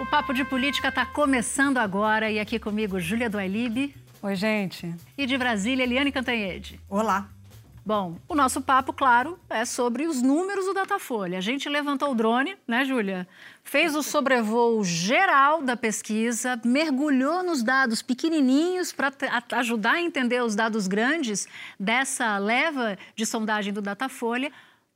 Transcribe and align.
O 0.00 0.06
Papo 0.06 0.32
de 0.32 0.44
Política 0.44 0.90
está 0.90 1.04
começando 1.04 1.76
agora 1.76 2.30
e 2.30 2.38
aqui 2.38 2.56
comigo 2.56 3.00
Júlia 3.00 3.28
Duailib. 3.28 3.92
Oi, 4.22 4.36
gente. 4.36 4.94
E 5.16 5.26
de 5.26 5.36
Brasília, 5.36 5.82
Eliane 5.82 6.12
Cantanhede. 6.12 6.80
Olá. 6.88 7.28
Bom, 7.84 8.16
o 8.28 8.34
nosso 8.34 8.60
papo, 8.60 8.92
claro, 8.92 9.36
é 9.50 9.64
sobre 9.64 10.06
os 10.06 10.22
números 10.22 10.66
do 10.66 10.74
Datafolha. 10.74 11.38
A 11.38 11.40
gente 11.40 11.68
levantou 11.68 12.12
o 12.12 12.14
drone, 12.14 12.56
né, 12.66 12.84
Júlia? 12.84 13.26
Fez 13.64 13.96
o 13.96 14.02
sobrevoo 14.02 14.84
geral 14.84 15.62
da 15.62 15.76
pesquisa, 15.76 16.60
mergulhou 16.64 17.42
nos 17.42 17.64
dados 17.64 18.00
pequenininhos 18.00 18.92
para 18.92 19.12
ajudar 19.52 19.94
a 19.94 20.00
entender 20.00 20.40
os 20.44 20.54
dados 20.54 20.86
grandes 20.86 21.48
dessa 21.78 22.38
leva 22.38 22.96
de 23.16 23.26
sondagem 23.26 23.72
do 23.72 23.82
Datafolha. 23.82 24.52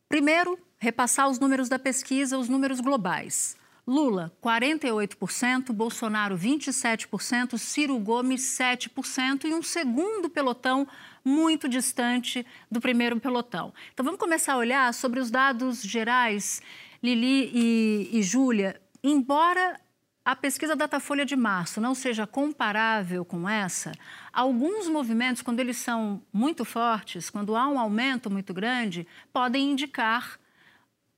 Primeiro, 0.08 0.56
repassar 0.78 1.28
os 1.28 1.40
números 1.40 1.68
da 1.68 1.78
pesquisa, 1.78 2.38
os 2.38 2.48
números 2.48 2.78
globais. 2.78 3.60
Lula, 3.86 4.32
48%, 4.40 5.72
Bolsonaro, 5.72 6.36
27%, 6.36 7.58
Ciro 7.58 7.98
Gomes, 7.98 8.42
7% 8.42 9.44
e 9.44 9.54
um 9.54 9.62
segundo 9.62 10.30
pelotão 10.30 10.86
muito 11.24 11.68
distante 11.68 12.46
do 12.70 12.80
primeiro 12.80 13.18
pelotão. 13.18 13.74
Então 13.92 14.04
vamos 14.04 14.20
começar 14.20 14.54
a 14.54 14.58
olhar 14.58 14.94
sobre 14.94 15.18
os 15.18 15.30
dados 15.32 15.82
gerais, 15.82 16.62
Lili 17.02 17.50
e, 17.52 18.10
e 18.12 18.22
Júlia. 18.22 18.80
Embora 19.02 19.80
a 20.24 20.36
pesquisa 20.36 20.76
Datafolha 20.76 21.24
de 21.24 21.34
março 21.34 21.80
não 21.80 21.96
seja 21.96 22.24
comparável 22.24 23.24
com 23.24 23.48
essa, 23.48 23.90
alguns 24.32 24.86
movimentos, 24.88 25.42
quando 25.42 25.58
eles 25.58 25.76
são 25.76 26.22
muito 26.32 26.64
fortes, 26.64 27.28
quando 27.28 27.56
há 27.56 27.66
um 27.66 27.80
aumento 27.80 28.30
muito 28.30 28.54
grande, 28.54 29.04
podem 29.32 29.72
indicar 29.72 30.38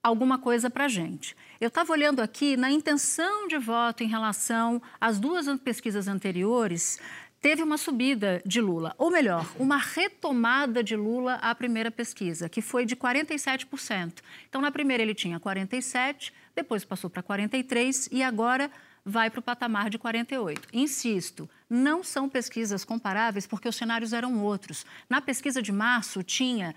alguma 0.05 0.39
coisa 0.39 0.69
para 0.69 0.85
a 0.85 0.89
gente. 0.89 1.35
Eu 1.59 1.69
estava 1.69 1.91
olhando 1.91 2.21
aqui 2.21 2.59
na 2.59 2.71
intenção 2.71 3.49
de 3.49 3.57
voto 3.57 4.05
em 4.05 4.07
relação 4.07 4.81
às 5.01 5.19
duas 5.19 5.47
pesquisas 5.61 6.07
anteriores, 6.07 7.01
teve 7.41 7.63
uma 7.63 7.79
subida 7.79 8.43
de 8.45 8.61
Lula, 8.61 8.95
ou 8.99 9.11
melhor, 9.11 9.51
uma 9.59 9.79
retomada 9.79 10.85
de 10.85 10.95
Lula 10.95 11.37
à 11.37 11.55
primeira 11.55 11.91
pesquisa, 11.91 12.51
que 12.51 12.61
foi 12.61 12.85
de 12.85 12.95
47%. 12.95 14.21
Então, 14.49 14.61
na 14.61 14.71
primeira 14.71 15.03
ele 15.03 15.15
tinha 15.15 15.41
47%, 15.41 16.31
depois 16.55 16.85
passou 16.85 17.09
para 17.09 17.23
43% 17.23 18.09
e 18.13 18.23
agora 18.23 18.71
vai 19.05 19.31
para 19.31 19.41
o 19.41 19.43
patamar 19.43 19.89
de 19.89 19.99
48%. 19.99 20.59
Insisto, 20.73 21.49
não 21.69 22.03
são 22.03 22.29
pesquisas 22.29 22.85
comparáveis 22.85 23.47
porque 23.47 23.69
os 23.69 23.77
cenários 23.77 24.13
eram 24.13 24.43
outros. 24.43 24.85
Na 25.09 25.21
pesquisa 25.23 25.63
de 25.63 25.73
março 25.73 26.23
tinha, 26.23 26.75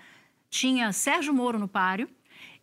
tinha 0.49 0.93
Sérgio 0.93 1.33
Moro 1.33 1.59
no 1.59 1.67
páreo 1.67 2.09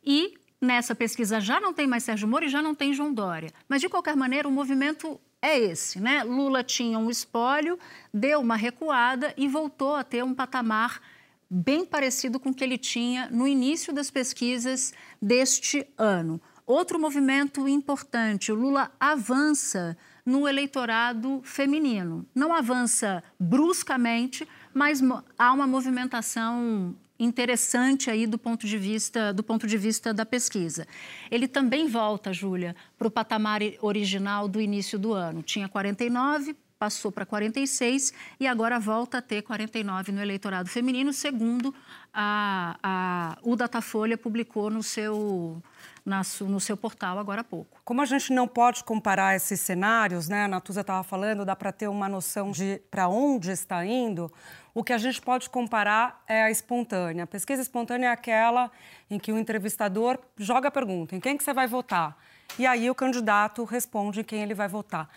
e 0.05 0.39
Nessa 0.65 0.95
pesquisa 0.95 1.41
já 1.41 1.61
não 1.61 1.75
tem 1.75 1.87
mais 1.87 2.05
Sérgio 2.05 2.27
Moro 2.27 2.47
e 2.47 2.49
já 2.49 2.63
não 2.63 2.75
tem 2.75 2.95
João 2.95 3.13
Dória. 3.13 3.51
Mas, 3.69 3.83
de 3.83 3.89
qualquer 3.89 4.17
maneira, 4.17 4.49
o 4.49 4.51
movimento 4.51 5.21
é 5.43 5.59
esse, 5.59 6.01
né? 6.01 6.25
Lula 6.25 6.65
tinha 6.65 6.99
um 6.99 7.11
espólio, 7.11 7.79
deu 8.13 8.41
uma 8.41 8.57
recuada 8.57 9.35
e 9.37 9.47
voltou 9.47 9.95
a 9.95 10.03
ter 10.03 10.25
um 10.25 10.33
patamar 10.33 11.03
bem 11.51 11.85
parecido 11.85 12.41
com 12.41 12.49
o 12.49 12.55
que 12.55 12.65
ele 12.65 12.79
tinha 12.79 13.29
no 13.31 13.47
início 13.47 13.93
das 13.93 14.11
pesquisas 14.11 14.95
deste 15.21 15.87
ano. 15.99 16.41
Outro 16.67 16.99
movimento 16.99 17.69
importante, 17.69 18.51
o 18.51 18.55
Lula 18.55 18.91
avança 18.99 19.99
no 20.25 20.49
eleitorado 20.49 21.43
feminino. 21.45 22.27
Não 22.35 22.55
avança 22.55 23.23
bruscamente, 23.39 24.49
mas 24.73 25.03
há 25.39 25.53
uma 25.53 25.67
movimentação 25.67 26.97
interessante 27.19 28.11
aí 28.11 28.27
do 28.27 28.39
ponto 28.39 28.67
de 28.67 28.77
vista 28.77 29.33
do 29.33 29.43
ponto 29.43 29.67
de 29.67 29.79
vista 29.79 30.13
da 30.13 30.27
pesquisa. 30.27 30.87
Ele 31.31 31.47
também 31.47 31.89
volta, 31.89 32.33
Júlia, 32.33 32.75
para 32.99 33.09
o 33.09 33.11
patamar 33.11 33.61
original 33.81 34.49
do 34.49 34.61
início 34.61 34.99
do 34.99 35.13
ano. 35.13 35.43
Tinha 35.43 35.69
49, 35.69 36.57
passou 36.79 37.11
para 37.11 37.25
46 37.25 38.13
e 38.39 38.47
agora 38.47 38.79
volta 38.79 39.19
a 39.19 39.23
ter 39.23 39.43
49 39.43 40.13
no 40.13 40.21
eleitorado 40.21 40.69
feminino, 40.69 41.13
segundo 41.13 41.75
a, 42.13 42.77
a, 42.83 43.39
o 43.43 43.57
Datafolha 43.57 44.19
publicou 44.19 44.69
no 44.69 44.83
seu 44.83 45.63
na, 46.05 46.21
no 46.43 46.61
seu 46.61 46.77
portal 46.77 47.19
agora 47.19 47.41
há 47.41 47.45
pouco. 47.45 47.81
Como 47.85 48.03
a 48.03 48.05
gente 48.05 48.33
não 48.33 48.47
pode 48.47 48.85
comparar 48.85 49.35
esses 49.35 49.59
cenários, 49.61 50.29
né? 50.29 50.45
A 50.45 50.49
Natuza 50.49 50.83
estava 50.83 51.03
falando, 51.03 51.47
dá 51.47 51.57
para 51.57 51.73
ter 51.73 51.89
uma 51.89 52.09
noção 52.09 52.51
de 52.51 52.83
para 52.91 53.09
onde 53.09 53.51
está 53.51 53.85
indo. 53.87 54.31
O 54.75 54.83
que 54.83 54.93
a 54.93 54.99
gente 54.99 55.23
pode 55.23 55.49
comparar 55.49 56.25
é 56.27 56.43
a 56.43 56.51
espontânea. 56.51 57.23
A 57.23 57.27
pesquisa 57.29 57.63
espontânea 57.63 58.09
é 58.09 58.11
aquela 58.11 58.73
em 59.09 59.21
que 59.21 59.31
o 59.33 59.39
entrevistador 59.39 60.19
joga 60.37 60.67
a 60.67 60.71
pergunta: 60.71 61.15
em 61.15 61.21
quem 61.21 61.37
que 61.37 61.45
você 61.45 61.55
vai 61.55 61.69
votar? 61.69 62.19
E 62.59 62.67
aí 62.67 62.91
o 62.91 62.95
candidato 62.95 63.63
responde 63.63 64.21
em 64.21 64.25
quem 64.25 64.43
ele 64.43 64.53
vai 64.53 64.67
votar. 64.67 65.09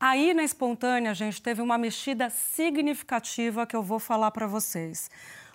Aí 0.00 0.32
na 0.32 0.42
espontânea, 0.42 1.10
a 1.10 1.14
gente 1.14 1.40
teve 1.42 1.60
uma 1.60 1.76
mexida 1.76 2.30
significativa 2.30 3.66
que 3.66 3.76
eu 3.76 3.82
vou 3.82 3.98
falar 3.98 4.30
para 4.30 4.46
vocês. 4.46 5.10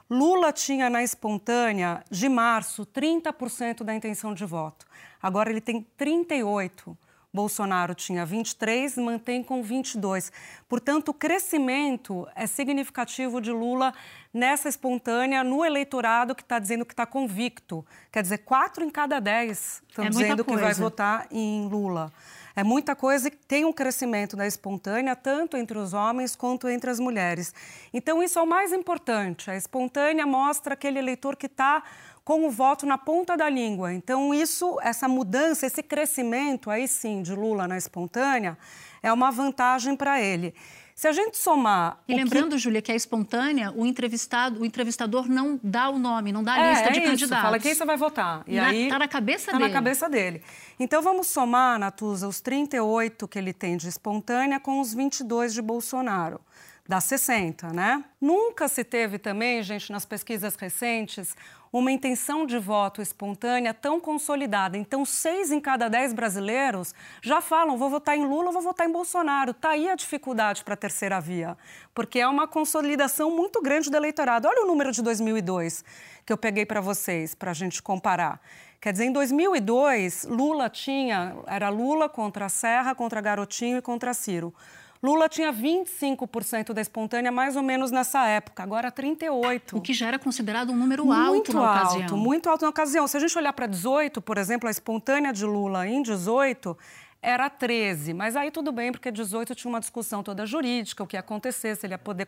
Lula 0.09 0.53
tinha 0.53 0.89
na 0.89 1.03
espontânea 1.03 2.03
de 2.09 2.29
março 2.29 2.85
30% 2.85 3.83
da 3.83 3.93
intenção 3.93 4.33
de 4.33 4.45
voto. 4.45 4.85
Agora 5.21 5.49
ele 5.49 5.59
tem 5.59 5.85
38. 5.97 6.97
Bolsonaro 7.33 7.93
tinha 7.93 8.25
23, 8.25 8.97
mantém 8.97 9.43
com 9.43 9.61
22. 9.61 10.31
Portanto, 10.67 11.09
o 11.09 11.13
crescimento 11.13 12.27
é 12.35 12.47
significativo 12.47 13.41
de 13.41 13.51
Lula 13.51 13.93
nessa 14.33 14.69
espontânea 14.69 15.43
no 15.43 15.63
eleitorado 15.63 16.33
que 16.33 16.41
está 16.41 16.59
dizendo 16.59 16.85
que 16.85 16.93
está 16.93 17.05
convicto. 17.05 17.85
Quer 18.11 18.21
dizer, 18.21 18.39
quatro 18.39 18.83
em 18.83 18.89
cada 18.89 19.19
dez 19.19 19.83
estão 19.87 20.05
é 20.05 20.09
dizendo 20.09 20.43
que 20.43 20.55
vai 20.55 20.73
votar 20.73 21.27
em 21.31 21.67
Lula. 21.67 22.11
É 22.57 22.63
muita 22.63 22.95
coisa 22.95 23.27
e 23.27 23.31
tem 23.31 23.65
um 23.65 23.71
crescimento 23.71 24.35
da 24.35 24.47
espontânea, 24.47 25.15
tanto 25.15 25.55
entre 25.57 25.77
os 25.77 25.93
homens 25.93 26.35
quanto 26.35 26.67
entre 26.67 26.89
as 26.89 26.99
mulheres. 26.99 27.53
Então, 27.93 28.23
isso 28.23 28.39
é 28.39 28.41
o 28.41 28.47
mais 28.47 28.73
importante. 28.73 29.51
A 29.51 29.55
espontânea 29.55 30.25
mostra 30.25 30.73
aquele 30.73 30.97
eleitor 30.97 31.35
que 31.35 31.45
está 31.45 31.83
com 32.27 32.45
o 32.45 32.51
voto 32.51 32.85
na 32.85 32.97
ponta 32.97 33.37
da 33.37 33.49
língua. 33.49 33.93
Então, 33.93 34.33
isso, 34.33 34.77
essa 34.81 35.07
mudança, 35.07 35.65
esse 35.65 35.81
crescimento 35.81 36.69
aí 36.69 36.85
sim 36.85 37.21
de 37.21 37.33
Lula 37.33 37.69
na 37.69 37.77
espontânea 37.77 38.57
é 39.01 39.13
uma 39.13 39.31
vantagem 39.31 39.95
para 39.95 40.21
ele. 40.21 40.53
Se 40.93 41.07
a 41.07 41.13
gente 41.13 41.37
somar. 41.37 42.03
E 42.05 42.13
lembrando, 42.13 42.51
que... 42.51 42.57
Júlia, 42.57 42.81
que 42.81 42.91
é 42.91 42.97
espontânea, 42.97 43.71
o 43.73 43.85
entrevistado, 43.85 44.59
o 44.59 44.65
entrevistador 44.65 45.29
não 45.29 45.57
dá 45.63 45.89
o 45.89 45.97
nome, 45.97 46.33
não 46.33 46.43
dá 46.43 46.55
a 46.55 46.59
é, 46.59 46.69
lista 46.71 46.87
é 46.87 46.91
de 46.91 46.99
isso, 46.99 47.07
candidatos. 47.11 47.43
Fala 47.45 47.59
quem 47.59 47.73
você 47.73 47.85
vai 47.85 47.95
votar. 47.95 48.43
E 48.45 48.57
na, 48.57 48.67
aí. 48.67 48.83
Está 48.83 48.99
na 48.99 49.07
cabeça 49.07 49.45
tá 49.45 49.51
dele. 49.53 49.63
Está 49.63 49.67
na 49.69 49.73
cabeça 49.73 50.09
dele. 50.09 50.43
Então 50.77 51.01
vamos 51.01 51.27
somar, 51.27 51.79
Natuza, 51.79 52.27
os 52.27 52.41
38 52.41 53.25
que 53.25 53.39
ele 53.39 53.53
tem 53.53 53.77
de 53.77 53.87
espontânea 53.87 54.59
com 54.59 54.81
os 54.81 54.93
22 54.93 55.53
de 55.53 55.61
Bolsonaro. 55.61 56.41
Dá 56.87 57.01
60, 57.01 57.73
né? 57.73 58.03
Nunca 58.19 58.69
se 58.69 58.81
teve 58.81 59.19
também, 59.19 59.61
gente, 59.61 59.91
nas 59.91 60.05
pesquisas 60.05 60.55
recentes, 60.55 61.35
uma 61.71 61.91
intenção 61.91 62.45
de 62.45 62.57
voto 62.57 63.01
espontânea 63.01 63.73
tão 63.73 63.99
consolidada. 63.99 64.77
Então, 64.77 65.05
seis 65.05 65.51
em 65.51 65.59
cada 65.59 65.87
dez 65.87 66.13
brasileiros 66.13 66.93
já 67.21 67.41
falam: 67.41 67.77
vou 67.77 67.89
votar 67.89 68.17
em 68.17 68.25
Lula, 68.25 68.51
vou 68.51 68.61
votar 68.61 68.87
em 68.87 68.91
Bolsonaro. 68.91 69.51
Está 69.51 69.69
aí 69.69 69.89
a 69.89 69.95
dificuldade 69.95 70.63
para 70.63 70.73
a 70.73 70.77
terceira 70.77 71.19
via, 71.19 71.57
porque 71.93 72.19
é 72.19 72.27
uma 72.27 72.47
consolidação 72.47 73.29
muito 73.29 73.61
grande 73.61 73.89
do 73.89 73.97
eleitorado. 73.97 74.47
Olha 74.47 74.63
o 74.63 74.67
número 74.67 74.91
de 74.91 75.01
2002 75.01 75.83
que 76.25 76.33
eu 76.33 76.37
peguei 76.37 76.65
para 76.65 76.81
vocês, 76.81 77.33
para 77.33 77.51
a 77.51 77.53
gente 77.53 77.81
comparar. 77.81 78.41
Quer 78.81 78.91
dizer, 78.91 79.05
em 79.05 79.11
2002, 79.13 80.25
Lula 80.25 80.69
tinha, 80.69 81.35
era 81.47 81.69
Lula 81.69 82.09
contra 82.09 82.49
Serra, 82.49 82.93
contra 82.93 83.21
Garotinho 83.21 83.77
e 83.77 83.81
contra 83.81 84.13
Ciro. 84.13 84.53
Lula 85.01 85.29
tinha 85.29 85.53
25% 85.53 86.73
da 86.73 86.81
espontânea 86.81 87.31
mais 87.31 87.55
ou 87.55 87.63
menos 87.63 87.91
nessa 87.91 88.25
época, 88.27 88.63
agora 88.63 88.91
38%. 88.91 89.73
O 89.73 89.81
que 89.81 89.93
já 89.93 90.07
era 90.07 90.19
considerado 90.19 90.71
um 90.71 90.75
número 90.75 91.11
alto 91.11 91.29
muito 91.29 91.53
na 91.53 91.67
alto, 91.67 91.97
ocasião. 91.97 92.17
Muito 92.17 92.49
alto 92.49 92.61
na 92.63 92.69
ocasião. 92.69 93.07
Se 93.07 93.17
a 93.17 93.19
gente 93.19 93.37
olhar 93.37 93.53
para 93.53 93.67
18, 93.67 94.21
por 94.21 94.37
exemplo, 94.37 94.67
a 94.67 94.71
espontânea 94.71 95.31
de 95.31 95.45
Lula 95.45 95.87
em 95.87 96.01
18 96.01 96.77
era 97.21 97.49
13, 97.49 98.13
mas 98.13 98.35
aí 98.35 98.51
tudo 98.51 98.71
bem, 98.71 98.91
porque 98.91 99.11
18 99.11 99.55
tinha 99.55 99.69
uma 99.69 99.79
discussão 99.79 100.21
toda 100.23 100.45
jurídica, 100.45 101.03
o 101.03 101.07
que 101.07 101.15
ia 101.15 101.19
acontecer, 101.19 101.75
se 101.75 101.85
ele 101.85 101.93
ia 101.93 101.97
poder 101.97 102.27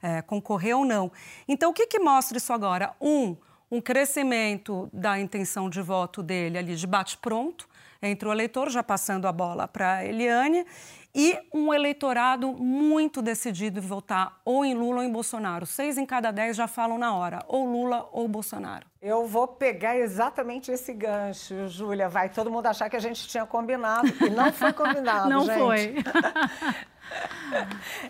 é, 0.00 0.22
concorrer 0.22 0.76
ou 0.76 0.84
não. 0.84 1.10
Então, 1.46 1.70
o 1.70 1.74
que, 1.74 1.86
que 1.86 1.98
mostra 1.98 2.38
isso 2.38 2.52
agora? 2.52 2.94
Um, 3.00 3.36
um 3.70 3.80
crescimento 3.80 4.88
da 4.92 5.18
intenção 5.18 5.68
de 5.68 5.82
voto 5.82 6.22
dele 6.22 6.56
ali 6.56 6.76
de 6.76 6.86
bate-pronto, 6.86 7.68
entre 8.00 8.28
o 8.28 8.32
eleitor, 8.32 8.70
já 8.70 8.82
passando 8.82 9.26
a 9.26 9.32
bola 9.32 9.66
para 9.66 9.96
a 9.96 10.04
Eliane, 10.04 10.64
e 11.14 11.38
um 11.52 11.72
eleitorado 11.72 12.52
muito 12.52 13.22
decidido 13.22 13.78
em 13.78 13.82
votar 13.82 14.40
ou 14.44 14.64
em 14.64 14.74
Lula 14.74 14.98
ou 14.98 15.04
em 15.04 15.10
Bolsonaro. 15.10 15.66
Seis 15.66 15.98
em 15.98 16.06
cada 16.06 16.30
dez 16.30 16.56
já 16.56 16.66
falam 16.66 16.98
na 16.98 17.14
hora, 17.14 17.44
ou 17.48 17.64
Lula 17.64 18.08
ou 18.12 18.28
Bolsonaro. 18.28 18.86
Eu 19.00 19.26
vou 19.26 19.46
pegar 19.46 19.96
exatamente 19.96 20.70
esse 20.70 20.92
gancho, 20.92 21.68
Júlia. 21.68 22.08
Vai 22.08 22.28
todo 22.28 22.50
mundo 22.50 22.66
achar 22.66 22.90
que 22.90 22.96
a 22.96 23.00
gente 23.00 23.26
tinha 23.28 23.46
combinado, 23.46 24.08
e 24.24 24.30
não 24.30 24.52
foi 24.52 24.72
combinado, 24.74 25.28
não 25.28 25.44
gente. 25.44 25.58
foi. 25.58 25.94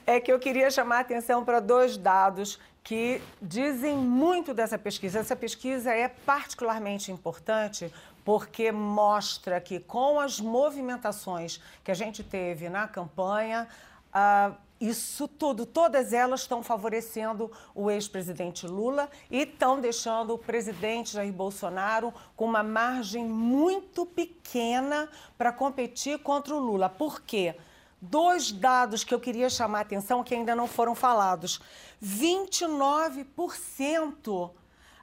é 0.06 0.20
que 0.20 0.32
eu 0.32 0.38
queria 0.38 0.70
chamar 0.70 0.98
a 0.98 1.00
atenção 1.00 1.44
para 1.44 1.60
dois 1.60 1.96
dados 1.96 2.58
que 2.82 3.20
dizem 3.40 3.96
muito 3.96 4.54
dessa 4.54 4.78
pesquisa. 4.78 5.18
Essa 5.18 5.36
pesquisa 5.36 5.92
é 5.92 6.08
particularmente 6.08 7.12
importante 7.12 7.92
porque 8.24 8.70
mostra 8.72 9.60
que 9.60 9.80
com 9.80 10.20
as 10.20 10.40
movimentações 10.40 11.60
que 11.82 11.90
a 11.90 11.94
gente 11.94 12.22
teve 12.22 12.68
na 12.68 12.86
campanha, 12.86 13.66
uh, 14.08 14.54
isso 14.80 15.26
tudo, 15.26 15.66
todas 15.66 16.12
elas 16.12 16.42
estão 16.42 16.62
favorecendo 16.62 17.50
o 17.74 17.90
ex-presidente 17.90 18.66
Lula 18.66 19.10
e 19.30 19.42
estão 19.42 19.80
deixando 19.80 20.34
o 20.34 20.38
presidente 20.38 21.14
Jair 21.14 21.32
Bolsonaro 21.32 22.14
com 22.36 22.44
uma 22.44 22.62
margem 22.62 23.24
muito 23.24 24.06
pequena 24.06 25.08
para 25.36 25.52
competir 25.52 26.18
contra 26.20 26.54
o 26.54 26.58
Lula. 26.58 26.88
Por 26.88 27.20
quê? 27.22 27.56
Dois 28.00 28.52
dados 28.52 29.02
que 29.02 29.12
eu 29.12 29.18
queria 29.18 29.50
chamar 29.50 29.78
a 29.78 29.82
atenção 29.82 30.22
que 30.22 30.34
ainda 30.34 30.54
não 30.54 30.68
foram 30.68 30.94
falados. 30.94 31.60
29% 32.02 34.50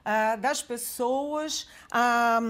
ah, 0.04 0.36
das 0.36 0.62
pessoas 0.62 1.68
ah, 1.92 2.40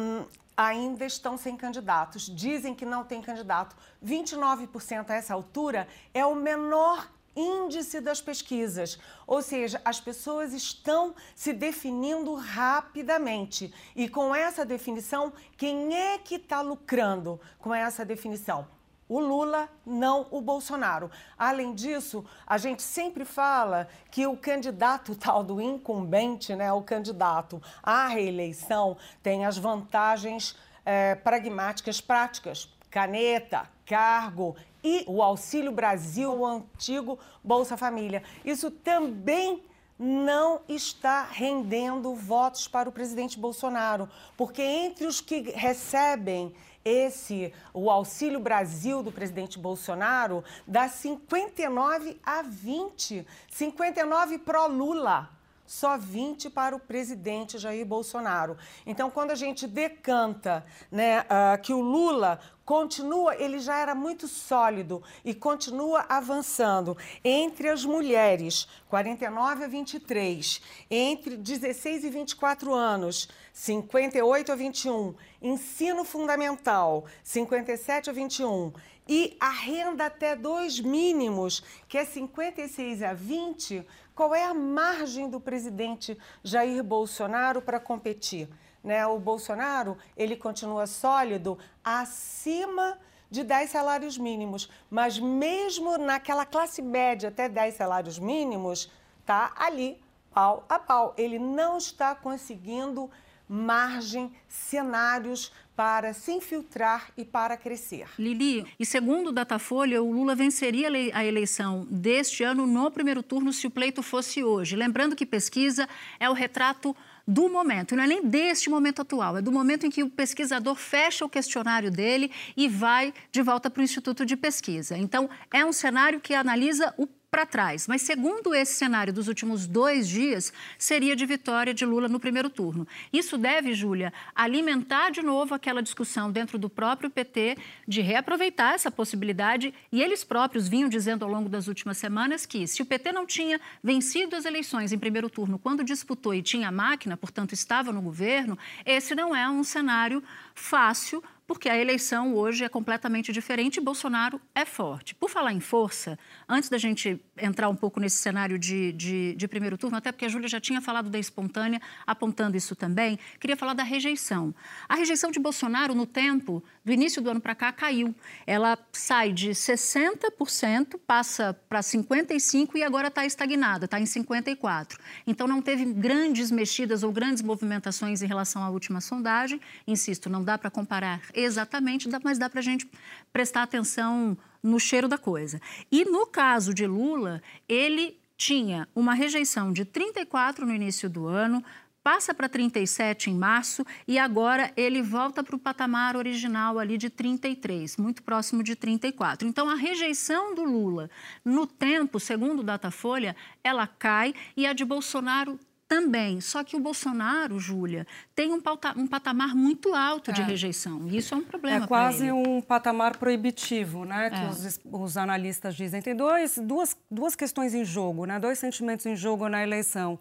ainda 0.57 1.05
estão 1.05 1.37
sem 1.37 1.57
candidatos. 1.57 2.27
Dizem 2.27 2.75
que 2.75 2.87
não 2.87 3.03
tem 3.03 3.21
candidato. 3.21 3.77
29% 4.05 5.11
a 5.11 5.15
essa 5.15 5.35
altura 5.35 5.89
é 6.15 6.25
o 6.25 6.35
menor 6.35 7.11
índice 7.35 8.01
das 8.01 8.21
pesquisas. 8.21 8.99
Ou 9.27 9.43
seja, 9.43 9.81
as 9.85 10.01
pessoas 10.01 10.53
estão 10.53 11.15
se 11.35 11.53
definindo 11.53 12.35
rapidamente. 12.35 13.75
E 13.95 14.09
com 14.09 14.35
essa 14.35 14.65
definição, 14.65 15.33
quem 15.57 15.95
é 15.95 16.19
que 16.19 16.37
está 16.37 16.63
lucrando 16.63 17.39
com 17.59 17.75
essa 17.75 18.05
definição? 18.05 18.67
O 19.09 19.21
Lula, 19.21 19.69
não 19.85 20.27
o 20.31 20.41
Bolsonaro. 20.41 21.11
Além 21.39 21.75
disso, 21.75 22.25
a 22.47 22.59
gente 22.59 22.83
sempre 22.83 23.25
fala 23.25 23.89
que 24.11 24.27
o 24.27 24.37
candidato 24.37 25.15
tal 25.17 25.45
do 25.45 25.61
incumbente, 25.61 26.55
né, 26.55 26.73
o 26.73 26.83
candidato 26.83 27.63
à 27.83 28.07
reeleição, 28.09 28.97
tem 29.23 29.45
as 29.45 29.57
vantagens 29.57 30.57
é, 30.85 31.15
pragmáticas 31.15 32.01
práticas. 32.01 32.69
Caneta, 32.91 33.69
cargo 33.85 34.57
e 34.83 35.05
o 35.07 35.23
Auxílio 35.23 35.71
Brasil, 35.71 36.33
o 36.33 36.47
antigo 36.47 37.19
Bolsa 37.45 37.77
Família. 37.77 38.23
Isso 38.45 38.71
também 38.71 39.63
não 39.99 40.61
está 40.69 41.25
rendendo 41.25 42.15
votos 42.15 42.69
para 42.69 42.89
o 42.89 42.93
presidente 42.93 43.39
Bolsonaro, 43.39 44.09
porque 44.37 44.63
entre 44.63 45.07
os 45.07 45.21
que 45.21 45.51
recebem 45.53 46.55
esse, 46.87 47.53
o 47.75 47.91
Auxílio 47.91 48.39
Brasil 48.39 49.03
do 49.03 49.11
presidente 49.11 49.59
Bolsonaro, 49.59 50.45
dá 50.67 50.89
59 50.89 52.19
a 52.25 52.43
20. 52.43 53.27
59 53.51 54.39
pró-Lula 54.39 55.36
só 55.67 55.97
20 55.99 56.51
para 56.51 56.77
o 56.77 56.81
presidente 56.81 57.59
Jair 57.59 57.85
Bolsonaro. 57.85 58.57
Então, 58.87 59.11
quando 59.11 59.31
a 59.31 59.35
gente 59.35 59.67
decanta 59.67 60.65
né, 60.91 61.21
uh, 61.23 61.61
que 61.61 61.73
o 61.73 61.81
Lula 61.81 62.39
continua, 62.65 63.37
ele 63.37 63.61
já 63.61 63.79
era 63.79 63.95
muito 63.95 64.27
sólido 64.27 65.03
e 65.25 65.33
continua 65.33 66.05
avançando. 66.09 66.97
Entre 67.25 67.69
as 67.69 67.85
mulheres, 67.85 68.67
49 68.89 69.65
a 69.65 69.69
23, 69.69 70.61
entre 70.91 71.37
16 71.37 72.05
e 72.05 72.11
24 72.11 72.75
anos, 72.75 73.29
58 73.53 74.53
a 74.53 74.57
21, 74.57 75.15
ensino 75.41 76.05
fundamental, 76.05 77.07
57 77.23 78.11
a 78.11 78.13
21, 78.13 78.73
e 79.09 79.37
a 79.39 79.51
renda 79.51 80.07
até 80.07 80.35
dois 80.35 80.81
mínimos, 80.81 81.63
que 81.89 81.97
é 81.97 82.05
56 82.05 83.03
a 83.05 83.13
20, 83.15 83.87
qual 84.17 84.35
é 84.35 84.45
a 84.45 84.55
margem 84.55 85.29
do 85.29 85.39
presidente 85.39 86.19
Jair 86.43 86.83
Bolsonaro 86.83 87.61
para 87.61 87.79
competir? 87.79 88.49
Né? 88.83 89.07
O 89.07 89.19
Bolsonaro 89.19 89.99
ele 90.17 90.35
continua 90.35 90.87
sólido 90.87 91.59
acima 91.85 92.99
de 93.31 93.45
10 93.45 93.69
salários 93.69 94.17
mínimos, 94.17 94.71
mas 94.89 95.19
mesmo 95.19 95.99
naquela 95.99 96.47
classe 96.47 96.81
média 96.81 97.29
até 97.29 97.47
10 97.47 97.75
salários 97.75 98.19
mínimos, 98.19 98.91
tá 99.27 99.53
ali 99.55 100.03
pau 100.33 100.65
a 100.67 100.79
pau. 100.79 101.13
Ele 101.19 101.39
não 101.39 101.77
está 101.77 102.15
conseguindo 102.15 103.11
margem, 103.49 104.33
cenários 104.49 105.53
para 105.77 106.15
se 106.15 106.33
infiltrar 106.33 107.11
e 107.17 107.25
para 107.25 107.57
crescer. 107.57 108.09
Lili, 108.19 108.67
e 108.79 108.87
segundo 108.87 109.29
o 109.29 109.33
Datafolha, 109.33 110.03
o 110.03 110.11
Lula 110.11 110.35
venceria 110.35 110.89
a 111.13 111.25
eleição 111.25 111.87
deste 111.91 112.43
ano 112.43 112.67
no 112.67 112.91
primeiro 112.91 113.23
turno 113.23 113.53
se 113.53 113.67
o 113.67 113.71
pleito 113.71 114.03
fosse 114.03 114.43
hoje. 114.43 114.75
Lembrando 114.75 115.15
que 115.15 115.27
pesquisa 115.27 115.87
é 116.19 116.31
o 116.31 116.33
retrato 116.33 116.97
do 117.29 117.49
momento, 117.49 117.97
não 117.97 118.05
é 118.05 118.07
nem 118.07 118.25
deste 118.25 118.71
momento 118.71 119.03
atual, 119.03 119.37
é 119.37 119.43
do 119.43 119.51
momento 119.51 119.85
em 119.85 119.91
que 119.91 120.03
o 120.03 120.09
pesquisador 120.09 120.77
fecha 120.77 121.25
o 121.25 121.29
questionário 121.29 121.91
dele 121.91 122.31
e 122.57 122.69
vai 122.69 123.13
de 123.33 123.43
volta 123.43 123.69
para 123.69 123.81
o 123.81 123.85
Instituto 123.85 124.25
de 124.25 124.37
Pesquisa. 124.37 124.97
Então, 124.97 125.29
é 125.53 125.65
um 125.65 125.73
cenário 125.73 126.21
que 126.21 126.35
analisa 126.35 126.95
o 126.97 127.07
para 127.37 127.45
trás. 127.45 127.87
Mas, 127.87 128.01
segundo 128.01 128.55
esse 128.55 128.73
cenário 128.73 129.13
dos 129.13 129.29
últimos 129.29 129.67
dois 129.67 130.09
dias, 130.09 130.55
seria 130.79 131.15
de 131.15 131.27
vitória 131.27 131.75
de 131.75 131.85
Lula 131.85 132.09
no 132.09 132.19
primeiro 132.19 132.49
turno. 132.49 132.89
Isso 133.13 133.37
deve, 133.37 133.75
Júlia, 133.75 134.11
alimentar 134.35 135.11
de 135.11 135.21
novo 135.21 135.55
aquela 135.55 135.83
discussão 135.83 136.33
dentro 136.33 136.57
do 136.57 136.71
próprio 136.71 137.11
PT 137.11 137.59
de 137.87 138.01
reaproveitar 138.01 138.73
essa 138.73 138.91
possibilidade. 138.91 139.75
E 139.93 140.03
eles 140.03 140.25
próprios 140.25 140.67
vinham 140.67 140.89
dizendo 140.89 141.27
ao 141.27 141.31
longo 141.31 141.47
das 141.47 141.69
últimas 141.69 141.99
semanas 141.99 142.47
que, 142.47 142.67
se 142.67 142.81
o 142.81 142.87
PT 142.87 143.13
não 143.13 143.27
tinha 143.27 143.61
vencido 143.85 144.35
as 144.35 144.47
eleições 144.47 144.91
em 144.91 144.99
primeiro 144.99 145.29
turno 145.29 145.59
quando 145.59 145.85
disputou 145.85 146.33
e 146.33 146.41
tinha 146.41 146.73
máquina, 146.73 147.19
portanto 147.19 147.53
estava 147.53 147.93
no 147.93 148.01
governo, 148.01 148.59
esse 148.87 149.15
não 149.15 149.37
é 149.37 149.47
um 149.47 149.63
cenário 149.63 150.25
fácil 150.55 151.23
porque 151.47 151.69
a 151.69 151.79
eleição 151.79 152.35
hoje 152.35 152.65
é 152.65 152.69
completamente 152.69 153.33
diferente 153.33 153.77
e 153.77 153.81
Bolsonaro 153.81 154.41
é 154.55 154.65
forte. 154.65 155.15
Por 155.15 155.31
falar 155.31 155.53
em 155.53 155.61
força, 155.61 156.19
antes 156.49 156.69
da 156.69 156.77
gente 156.77 157.21
entrar 157.39 157.69
um 157.69 157.77
pouco 157.77 158.01
nesse 158.01 158.17
cenário 158.17 158.59
de, 158.59 158.93
de, 158.93 159.35
de, 159.35 159.49
primeiro 159.49 159.79
turno, 159.79 159.97
até 159.97 160.11
porque 160.11 160.25
a 160.25 160.29
Júlia 160.29 160.49
já 160.49 160.61
tinha 160.61 160.81
falado 160.81 161.09
da 161.09 161.19
espontânea, 161.19 161.81
apontando 162.07 162.57
isso 162.57 162.75
também, 162.75 163.19
queria 163.39 163.57
falar 163.57 163.75
da 163.75 163.85
rejeição. 163.85 164.55
A 164.89 164.97
rejeição 164.97 165.31
de 165.31 165.39
Bolsonaro, 165.39 165.95
no 165.95 166.05
tempo, 166.05 166.65
do 166.85 166.93
início 166.93 167.23
do 167.23 167.31
ano 167.31 167.41
para 167.41 167.55
cá, 167.55 167.71
caiu. 167.71 168.15
Ela 168.47 168.77
sai 168.93 169.33
de 169.33 169.51
60%, 169.51 170.99
passa 171.07 171.55
para 171.69 171.81
55% 171.81 172.71
e 172.75 172.83
agora 172.83 173.09
está 173.09 173.25
estagnada, 173.25 173.85
está 173.85 174.01
em 174.01 174.05
54%. 174.05 174.97
Então, 175.27 175.47
não 175.47 175.63
teve 175.63 175.85
grandes 175.85 176.51
mexidas 176.51 177.03
ou 177.03 177.13
grandes 177.13 177.43
movimentações 177.43 178.23
em 178.23 178.27
relação 178.27 178.63
à 178.63 178.71
última 178.71 179.01
sondagem. 179.01 179.61
Insisto, 179.87 180.29
não 180.29 180.43
dá 180.43 180.59
para 180.59 180.71
comparar 180.71 181.21
exatamente, 181.37 182.09
mas 182.25 182.39
dá 182.39 182.49
para 182.49 182.61
a 182.61 182.63
gente 182.63 182.89
prestar 183.33 183.63
atenção 183.63 184.37
no 184.63 184.81
cheiro 184.81 185.07
da 185.07 185.19
coisa. 185.19 185.61
E 185.91 186.05
no 186.05 186.27
caso 186.27 186.75
de 186.75 186.87
Lula, 186.87 187.43
ele 187.69 188.19
tinha 188.37 188.89
uma 188.95 189.15
rejeição 189.15 189.73
de 189.73 189.85
34 189.85 190.67
no 190.67 190.75
início 190.75 191.09
do 191.09 191.27
ano, 191.27 191.65
passa 192.07 192.33
para 192.33 192.49
37 192.49 193.31
em 193.31 193.35
março 193.35 193.85
e 194.07 194.17
agora 194.17 194.73
ele 194.77 195.03
volta 195.03 195.43
para 195.43 195.57
o 195.57 195.59
patamar 195.59 196.17
original 196.17 196.79
ali 196.79 196.97
de 196.97 197.11
33, 197.11 197.97
muito 197.97 198.23
próximo 198.23 198.63
de 198.63 198.77
34. 198.77 199.49
Então 199.49 199.69
a 199.69 199.75
rejeição 199.75 200.55
do 200.55 200.63
Lula 200.63 201.11
no 201.45 201.67
tempo, 201.67 202.21
segundo 202.21 202.61
o 202.61 202.63
Datafolha, 202.63 203.35
ela 203.65 203.89
cai 203.89 204.35
e 204.57 204.67
a 204.67 204.73
de 204.73 204.85
Bolsonaro 204.85 205.59
também. 205.89 206.41
Só 206.41 206.63
que 206.65 206.77
o 206.77 206.81
Bolsonaro, 206.81 207.59
Júlia, 207.59 208.07
tem 208.35 208.53
um, 208.53 208.61
um, 208.97 209.07
patamar 209.07 209.55
muito 209.55 209.95
alto 209.95 210.33
de 210.33 210.41
é. 210.41 210.45
rejeição. 210.45 211.07
E 211.09 211.17
isso 211.17 211.35
é 211.35 211.37
um 211.37 211.45
problema. 211.45 211.85
É 211.85 211.89
quase 211.89 212.31
um 212.31 212.61
patamar 212.61 213.17
proibitivo, 213.17 214.05
né? 214.05 214.31
Que 214.31 214.37
é. 214.37 214.49
os, 214.49 214.81
os, 214.85 215.17
analistas 215.17 215.75
dizem. 215.75 216.03
Tem 216.03 216.15
dois, 216.15 216.59
duas, 216.59 216.97
duas 217.11 217.35
questões 217.35 217.75
em 217.75 217.85
jogo, 217.85 218.25
né? 218.25 218.39
Dois 218.39 218.59
sentimentos 218.59 219.07
em 219.07 219.17
jogo 219.17 219.49
na 219.49 219.63
eleição: 219.63 220.19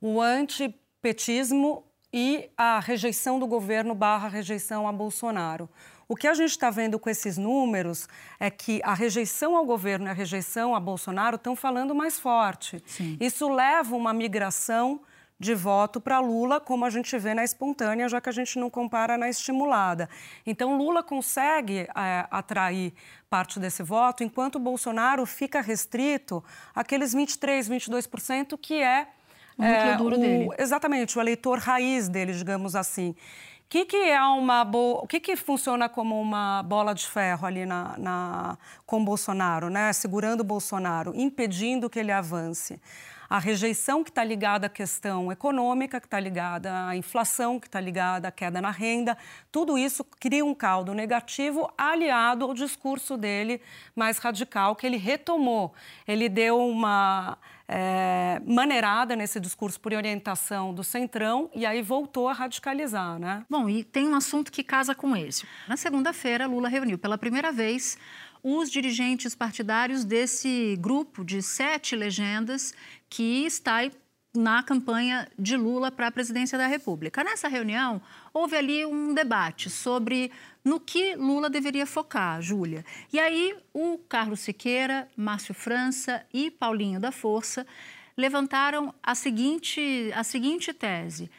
o 0.00 0.20
antipetismo 0.20 1.84
e 2.12 2.48
a 2.56 2.78
rejeição 2.78 3.38
do 3.38 3.46
governo 3.46 3.94
barra 3.94 4.28
rejeição 4.28 4.86
a 4.86 4.92
Bolsonaro. 4.92 5.68
O 6.08 6.16
que 6.16 6.26
a 6.26 6.34
gente 6.34 6.50
está 6.50 6.70
vendo 6.70 6.98
com 6.98 7.08
esses 7.08 7.38
números 7.38 8.08
é 8.38 8.50
que 8.50 8.80
a 8.84 8.94
rejeição 8.94 9.56
ao 9.56 9.64
governo 9.64 10.06
e 10.06 10.10
a 10.10 10.12
rejeição 10.12 10.74
a 10.74 10.80
Bolsonaro 10.80 11.36
estão 11.36 11.56
falando 11.56 11.94
mais 11.94 12.18
forte. 12.18 12.82
Sim. 12.86 13.16
Isso 13.20 13.48
leva 13.48 13.96
uma 13.96 14.12
migração 14.12 15.00
de 15.38 15.54
voto 15.54 16.00
para 16.00 16.20
Lula, 16.20 16.60
como 16.60 16.84
a 16.84 16.90
gente 16.90 17.16
vê 17.18 17.34
na 17.34 17.44
espontânea, 17.44 18.08
já 18.08 18.20
que 18.20 18.28
a 18.28 18.32
gente 18.32 18.58
não 18.58 18.70
compara 18.70 19.18
na 19.18 19.28
estimulada. 19.28 20.08
Então, 20.46 20.76
Lula 20.76 21.02
consegue 21.02 21.80
é, 21.80 22.26
atrair 22.30 22.94
parte 23.28 23.58
desse 23.58 23.82
voto, 23.82 24.22
enquanto 24.22 24.58
Bolsonaro 24.58 25.26
fica 25.26 25.60
restrito 25.60 26.42
àqueles 26.74 27.12
23, 27.12 27.68
22% 27.68 28.56
que 28.56 28.80
é, 28.80 29.08
o, 29.58 29.64
é, 29.64 29.96
o 30.00 30.10
dele. 30.10 30.48
exatamente 30.58 31.18
o 31.18 31.20
eleitor 31.20 31.58
raiz 31.58 32.08
dele, 32.08 32.32
digamos 32.32 32.76
assim. 32.76 33.14
Que, 33.74 33.84
que 33.84 33.96
é 33.96 34.22
uma 34.22 34.62
o 34.62 35.04
que, 35.04 35.18
que 35.18 35.34
funciona 35.34 35.88
como 35.88 36.20
uma 36.20 36.62
bola 36.62 36.94
de 36.94 37.04
ferro 37.08 37.44
ali 37.44 37.66
na, 37.66 37.98
na... 37.98 38.58
com 38.86 39.04
Bolsonaro, 39.04 39.68
né? 39.68 39.92
Segurando 39.92 40.44
Bolsonaro, 40.44 41.12
impedindo 41.12 41.90
que 41.90 41.98
ele 41.98 42.12
avance 42.12 42.80
a 43.28 43.40
rejeição 43.40 44.04
que 44.04 44.10
está 44.10 44.22
ligada 44.22 44.68
à 44.68 44.70
questão 44.70 45.32
econômica, 45.32 45.98
que 46.00 46.06
está 46.06 46.20
ligada 46.20 46.86
à 46.86 46.96
inflação, 46.96 47.58
que 47.58 47.66
está 47.66 47.80
ligada 47.80 48.28
à 48.28 48.30
queda 48.30 48.60
na 48.60 48.70
renda, 48.70 49.18
tudo 49.50 49.76
isso 49.76 50.04
cria 50.20 50.44
um 50.44 50.54
caldo 50.54 50.94
negativo 50.94 51.68
aliado 51.76 52.44
ao 52.44 52.54
discurso 52.54 53.16
dele 53.16 53.60
mais 53.96 54.18
radical, 54.18 54.76
que 54.76 54.86
ele 54.86 54.98
retomou. 54.98 55.74
Ele 56.06 56.28
deu 56.28 56.64
uma 56.64 57.36
é, 57.66 58.40
maneirada 58.46 59.16
nesse 59.16 59.40
discurso 59.40 59.80
por 59.80 59.92
orientação 59.92 60.74
do 60.74 60.84
Centrão 60.84 61.50
e 61.54 61.64
aí 61.64 61.82
voltou 61.82 62.28
a 62.28 62.32
radicalizar, 62.32 63.18
né? 63.18 63.44
Bom, 63.48 63.68
e 63.68 63.82
tem 63.82 64.08
um 64.08 64.14
assunto 64.14 64.52
que 64.52 64.62
casa 64.62 64.94
com 64.94 65.16
esse. 65.16 65.46
Na 65.68 65.76
segunda-feira, 65.76 66.46
Lula 66.46 66.68
reuniu 66.68 66.98
pela 66.98 67.16
primeira 67.16 67.50
vez 67.50 67.96
os 68.42 68.70
dirigentes 68.70 69.34
partidários 69.34 70.04
desse 70.04 70.76
grupo 70.78 71.24
de 71.24 71.40
sete 71.40 71.96
legendas 71.96 72.74
que 73.08 73.46
está 73.46 73.80
na 74.34 74.62
campanha 74.62 75.28
de 75.38 75.56
Lula 75.56 75.92
para 75.92 76.08
a 76.08 76.12
presidência 76.12 76.58
da 76.58 76.66
República. 76.66 77.22
Nessa 77.22 77.46
reunião, 77.46 78.02
houve 78.32 78.56
ali 78.56 78.84
um 78.84 79.14
debate 79.14 79.70
sobre 79.70 80.32
no 80.64 80.80
que 80.80 81.14
Lula 81.14 81.48
deveria 81.48 81.86
focar, 81.86 82.42
Júlia. 82.42 82.84
E 83.12 83.20
aí, 83.20 83.56
o 83.72 83.98
Carlos 84.08 84.40
Siqueira, 84.40 85.08
Márcio 85.16 85.54
França 85.54 86.26
e 86.32 86.50
Paulinho 86.50 86.98
da 86.98 87.12
Força 87.12 87.64
levantaram 88.16 88.92
a 89.02 89.14
seguinte, 89.14 90.10
a 90.14 90.24
seguinte 90.24 90.72
tese. 90.72 91.30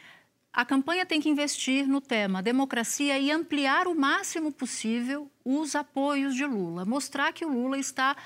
A 0.52 0.64
campanha 0.64 1.04
tem 1.04 1.20
que 1.20 1.28
investir 1.28 1.86
no 1.86 2.00
tema 2.00 2.42
democracia 2.42 3.18
e 3.18 3.30
ampliar 3.30 3.86
o 3.86 3.94
máximo 3.94 4.50
possível 4.50 5.30
os 5.44 5.74
apoios 5.74 6.34
de 6.34 6.46
Lula, 6.46 6.86
mostrar 6.86 7.30
que 7.32 7.44
o 7.44 7.52
Lula 7.52 7.78
está 7.78 8.16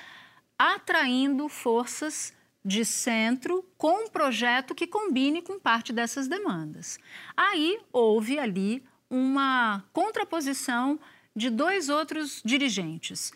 atraindo 0.57 1.49
forças 1.49 2.33
de 2.63 2.85
centro 2.85 3.65
com 3.77 4.05
um 4.05 4.07
projeto 4.07 4.75
que 4.75 4.85
combine 4.85 5.41
com 5.41 5.59
parte 5.59 5.91
dessas 5.91 6.27
demandas. 6.27 6.99
Aí 7.35 7.79
houve 7.91 8.37
ali 8.37 8.83
uma 9.09 9.83
contraposição 9.91 10.99
de 11.35 11.49
dois 11.49 11.89
outros 11.89 12.41
dirigentes, 12.43 13.33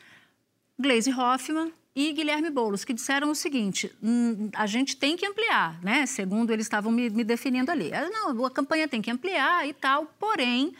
Gleisi 0.78 1.12
Hoffmann 1.12 1.72
e 1.96 2.12
Guilherme 2.12 2.50
Boulos, 2.50 2.84
que 2.84 2.94
disseram 2.94 3.32
o 3.32 3.36
seguinte: 3.36 3.92
hum, 4.04 4.50
a 4.54 4.66
gente 4.66 4.98
tem 4.98 5.16
que 5.16 5.26
ampliar, 5.26 5.82
né? 5.82 6.06
Segundo 6.06 6.52
eles 6.52 6.66
estavam 6.66 6.92
me, 6.92 7.10
me 7.10 7.24
definindo 7.24 7.72
ali. 7.72 7.92
Ah, 7.94 8.10
não, 8.10 8.46
a 8.46 8.52
campanha 8.52 8.88
tem 8.88 9.02
que 9.02 9.10
ampliar 9.10 9.68
e 9.68 9.74
tal, 9.74 10.06
porém. 10.20 10.74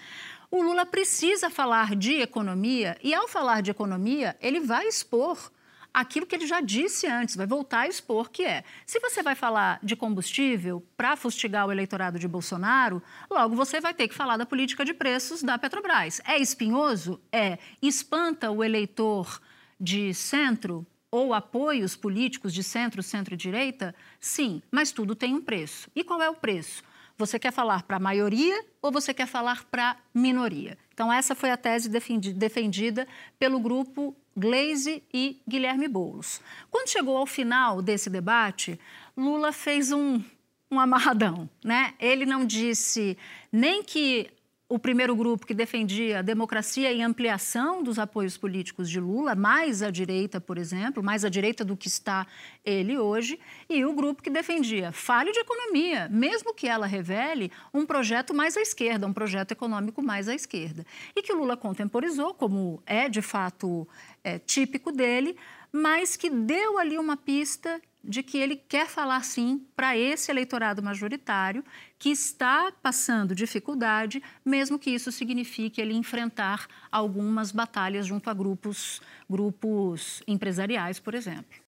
O 0.52 0.62
Lula 0.62 0.86
precisa 0.86 1.50
falar 1.50 1.96
de 1.96 2.22
economia 2.22 2.98
e, 3.04 3.14
ao 3.14 3.28
falar 3.28 3.62
de 3.62 3.72
economia, 3.72 4.38
ele 4.40 4.60
vai 4.60 4.88
expor 4.88 5.52
aquilo 5.96 6.26
que 6.26 6.36
ele 6.36 6.46
já 6.46 6.60
disse 6.60 7.08
antes, 7.08 7.38
vai 7.38 7.48
voltar 7.48 7.82
a 7.82 7.88
expor, 7.88 8.30
que 8.30 8.44
é: 8.44 8.64
se 8.86 9.00
você 9.00 9.24
vai 9.24 9.34
falar 9.34 9.80
de 9.82 9.96
combustível 9.96 10.86
para 10.98 11.16
fustigar 11.16 11.66
o 11.66 11.72
eleitorado 11.72 12.20
de 12.20 12.28
Bolsonaro, 12.28 13.02
logo 13.32 13.56
você 13.56 13.80
vai 13.80 13.94
ter 13.94 14.10
que 14.10 14.14
falar 14.14 14.36
da 14.36 14.46
política 14.46 14.84
de 14.84 14.94
preços 14.94 15.42
da 15.42 15.58
Petrobras. 15.58 16.22
É 16.26 16.38
espinhoso? 16.38 17.22
É. 17.32 17.58
Espanta 17.82 18.52
o 18.52 18.64
eleitor 18.64 19.42
de 19.80 20.14
centro? 20.14 20.86
ou 21.12 21.34
apoios 21.34 21.96
políticos 21.96 22.54
de 22.54 22.62
centro, 22.62 23.02
centro-direita? 23.02 23.96
Sim, 24.20 24.62
mas 24.70 24.92
tudo 24.92 25.16
tem 25.16 25.34
um 25.34 25.42
preço. 25.42 25.90
E 25.96 26.04
qual 26.04 26.22
é 26.22 26.30
o 26.30 26.36
preço? 26.36 26.84
Você 27.18 27.40
quer 27.40 27.54
falar 27.54 27.84
para 27.84 27.96
a 27.96 28.00
maioria 28.02 28.66
ou 28.82 28.92
você 28.92 29.14
quer 29.14 29.26
falar 29.26 29.64
para 29.64 29.92
a 29.92 29.98
minoria? 30.14 30.78
Então, 30.96 31.12
essa 31.12 31.36
foi 31.36 31.52
a 31.52 31.58
tese 31.58 31.90
defendida 31.90 33.06
pelo 33.38 33.60
grupo 33.60 34.16
Glaze 34.36 35.04
e 35.14 35.42
Guilherme 35.46 35.90
Boulos. 35.90 36.40
Quando 36.72 36.90
chegou 36.90 37.18
ao 37.18 37.26
final 37.26 37.82
desse 37.82 38.10
debate, 38.10 38.80
Lula 39.16 39.52
fez 39.52 39.92
um, 39.92 40.24
um 40.72 40.80
amarradão. 40.80 41.50
Né? 41.62 41.94
Ele 42.00 42.26
não 42.26 42.46
disse 42.46 43.18
nem 43.52 43.84
que 43.84 44.32
o 44.68 44.80
primeiro 44.80 45.16
grupo 45.16 45.46
que 45.46 45.54
defendia 45.54 46.20
a 46.20 46.22
democracia 46.24 46.92
e 46.92 47.02
ampliação 47.02 47.84
dos 47.84 48.00
apoios 48.00 48.36
políticos 48.36 48.90
de 48.90 49.00
Lula, 49.00 49.36
mais 49.36 49.84
à 49.84 49.92
direita, 49.92 50.42
por 50.42 50.58
exemplo, 50.58 51.04
mais 51.04 51.24
à 51.24 51.30
direita 51.30 51.64
do 51.64 51.78
que 51.78 51.88
está 51.88 52.26
ele 52.64 52.98
hoje, 52.98 53.40
e 53.70 53.86
o 53.86 53.94
grupo 53.94 54.24
que 54.24 54.30
defendia 54.30 54.92
fale 54.92 55.32
de 55.32 55.40
economia, 55.40 56.10
mesmo 56.10 56.52
que 56.52 56.68
ela 56.68 56.88
revele 56.88 57.52
um 57.72 57.86
projeto 57.86 58.34
mais 58.34 58.58
à 58.58 58.62
esquerda, 58.62 59.06
um 59.06 59.14
projeto 59.14 59.52
econômico 59.52 60.02
mais 60.02 60.28
à 60.28 60.34
esquerda. 60.34 60.84
E 61.16 61.22
que 61.22 61.34
Lula 61.34 61.56
contemporizou, 61.56 62.34
como 62.34 62.82
é 62.88 63.08
de 63.08 63.22
fato 63.22 63.88
é, 64.24 64.40
típico 64.40 64.92
dele, 64.92 65.38
mas 65.72 66.16
que 66.16 66.30
deu 66.30 66.80
ali 66.80 66.98
uma 66.98 67.16
pista 67.16 67.80
de 68.08 68.22
que 68.22 68.38
ele 68.38 68.56
quer 68.56 68.88
falar 68.88 69.24
sim 69.24 69.66
para 69.76 69.98
esse 69.98 70.32
eleitorado 70.32 70.82
majoritário 70.82 71.64
que 71.98 72.10
está 72.10 72.72
passando 72.84 73.34
dificuldade, 73.34 74.22
mesmo 74.44 74.78
que 74.78 74.92
isso 74.92 75.12
signifique 75.12 75.82
ele 75.82 75.94
enfrentar 75.94 76.68
algumas 76.92 77.52
batalhas 77.52 78.06
junto 78.06 78.30
a 78.30 78.34
grupos, 78.34 79.02
grupos 79.30 80.22
empresariais, 80.28 81.00
por 81.00 81.16
exemplo. 81.16 81.65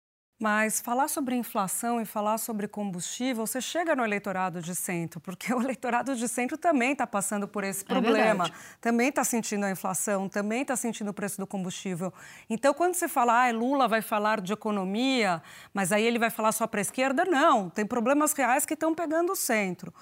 Mas 0.44 0.78
falar 0.78 1.08
sobre 1.08 1.34
inflação 1.34 1.98
e 2.02 2.04
falar 2.04 2.36
sobre 2.36 2.68
combustível, 2.68 3.46
você 3.46 3.62
chega 3.62 3.96
no 3.96 4.04
eleitorado 4.04 4.60
de 4.60 4.74
centro, 4.74 5.18
porque 5.18 5.48
o 5.54 5.62
eleitorado 5.62 6.14
de 6.14 6.28
centro 6.28 6.58
também 6.58 6.92
está 6.92 7.06
passando 7.06 7.48
por 7.48 7.64
esse 7.64 7.82
é 7.82 7.86
problema, 7.86 8.48
é 8.48 8.50
também 8.78 9.08
está 9.08 9.24
sentindo 9.24 9.64
a 9.64 9.70
inflação, 9.70 10.28
também 10.28 10.60
está 10.60 10.76
sentindo 10.76 11.08
o 11.08 11.14
preço 11.14 11.38
do 11.38 11.46
combustível. 11.46 12.12
Então, 12.50 12.74
quando 12.74 12.92
você 12.92 13.08
fala, 13.08 13.46
ah, 13.46 13.50
Lula 13.52 13.88
vai 13.88 14.02
falar 14.02 14.42
de 14.42 14.52
economia, 14.52 15.42
mas 15.72 15.92
aí 15.92 16.04
ele 16.04 16.18
vai 16.18 16.28
falar 16.28 16.52
só 16.52 16.66
para 16.66 16.78
a 16.78 16.82
esquerda, 16.82 17.24
não, 17.24 17.70
tem 17.70 17.86
problemas 17.86 18.34
reais 18.34 18.66
que 18.66 18.74
estão 18.74 18.94
pegando 18.94 19.32
o 19.32 19.36
centro. 19.36 19.94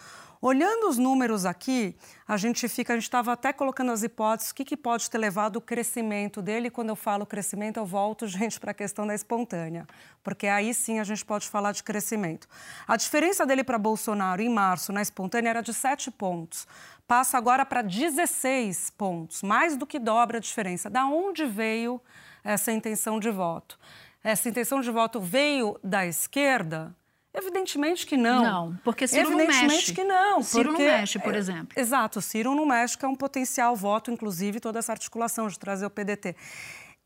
Olhando 0.45 0.89
os 0.89 0.99
números 0.99 1.47
aqui, 1.47 1.95
a 2.27 2.37
gente 2.37 2.69
fica, 2.69 2.93
a 2.93 2.97
gente 2.97 3.05
estava 3.05 3.33
até 3.33 3.53
colocando 3.53 3.93
as 3.93 4.03
hipóteses, 4.03 4.51
o 4.51 4.55
que, 4.57 4.65
que 4.65 4.77
pode 4.77 5.09
ter 5.09 5.17
levado 5.17 5.55
o 5.55 5.61
crescimento 5.61 6.43
dele. 6.43 6.69
Quando 6.69 6.89
eu 6.89 6.97
falo 6.97 7.25
crescimento, 7.25 7.77
eu 7.77 7.87
volto, 7.87 8.27
gente, 8.27 8.59
para 8.59 8.73
a 8.73 8.75
questão 8.75 9.07
da 9.07 9.15
espontânea, 9.15 9.87
porque 10.21 10.49
aí 10.49 10.75
sim 10.75 10.99
a 10.99 11.05
gente 11.05 11.25
pode 11.25 11.49
falar 11.49 11.71
de 11.71 11.85
crescimento. 11.85 12.49
A 12.89 12.97
diferença 12.97 13.47
dele 13.47 13.63
para 13.63 13.79
Bolsonaro 13.79 14.43
em 14.43 14.49
março 14.49 14.93
na 14.93 15.01
espontânea 15.01 15.51
era 15.51 15.61
de 15.61 15.73
7 15.73 16.11
pontos. 16.11 16.67
Passa 17.07 17.39
agora 17.39 17.65
para 17.65 17.81
16 17.81 18.91
pontos, 18.99 19.45
mais 19.45 19.77
do 19.77 19.87
que 19.87 20.01
dobra 20.01 20.39
a 20.39 20.41
diferença. 20.41 20.91
Da 20.91 21.07
onde 21.07 21.47
veio 21.47 22.01
essa 22.43 22.73
intenção 22.73 23.21
de 23.21 23.31
voto? 23.31 23.79
Essa 24.25 24.49
intenção 24.49 24.81
de 24.81 24.91
voto 24.91 25.21
veio 25.21 25.79
da 25.85 26.05
esquerda? 26.05 26.93
Evidentemente 27.35 28.07
que 28.07 28.17
não. 28.17 28.43
Não, 28.43 28.77
porque 28.85 29.09
Ciro 29.09 29.29
Evidentemente 29.29 29.62
não 29.62 29.69
mexe. 29.69 29.95
que 29.95 30.05
não. 30.05 30.43
Ciro 30.43 30.69
porque, 30.71 30.85
não 30.85 30.93
mexe, 30.99 31.19
por 31.19 31.35
é, 31.35 31.39
exemplo. 31.39 31.69
É, 31.75 31.81
exato, 31.81 32.21
Ciro 32.21 32.55
não 32.55 32.67
mexe, 32.67 32.97
que 32.97 33.05
é 33.05 33.09
um 33.09 33.15
potencial 33.15 33.75
voto, 33.75 34.11
inclusive, 34.11 34.61
toda 34.61 34.79
essa 34.79 34.93
articulação 34.93 35.49
de 35.49 35.59
trazer 35.59 35.87
o 35.87 35.91
PDT. 35.91 36.37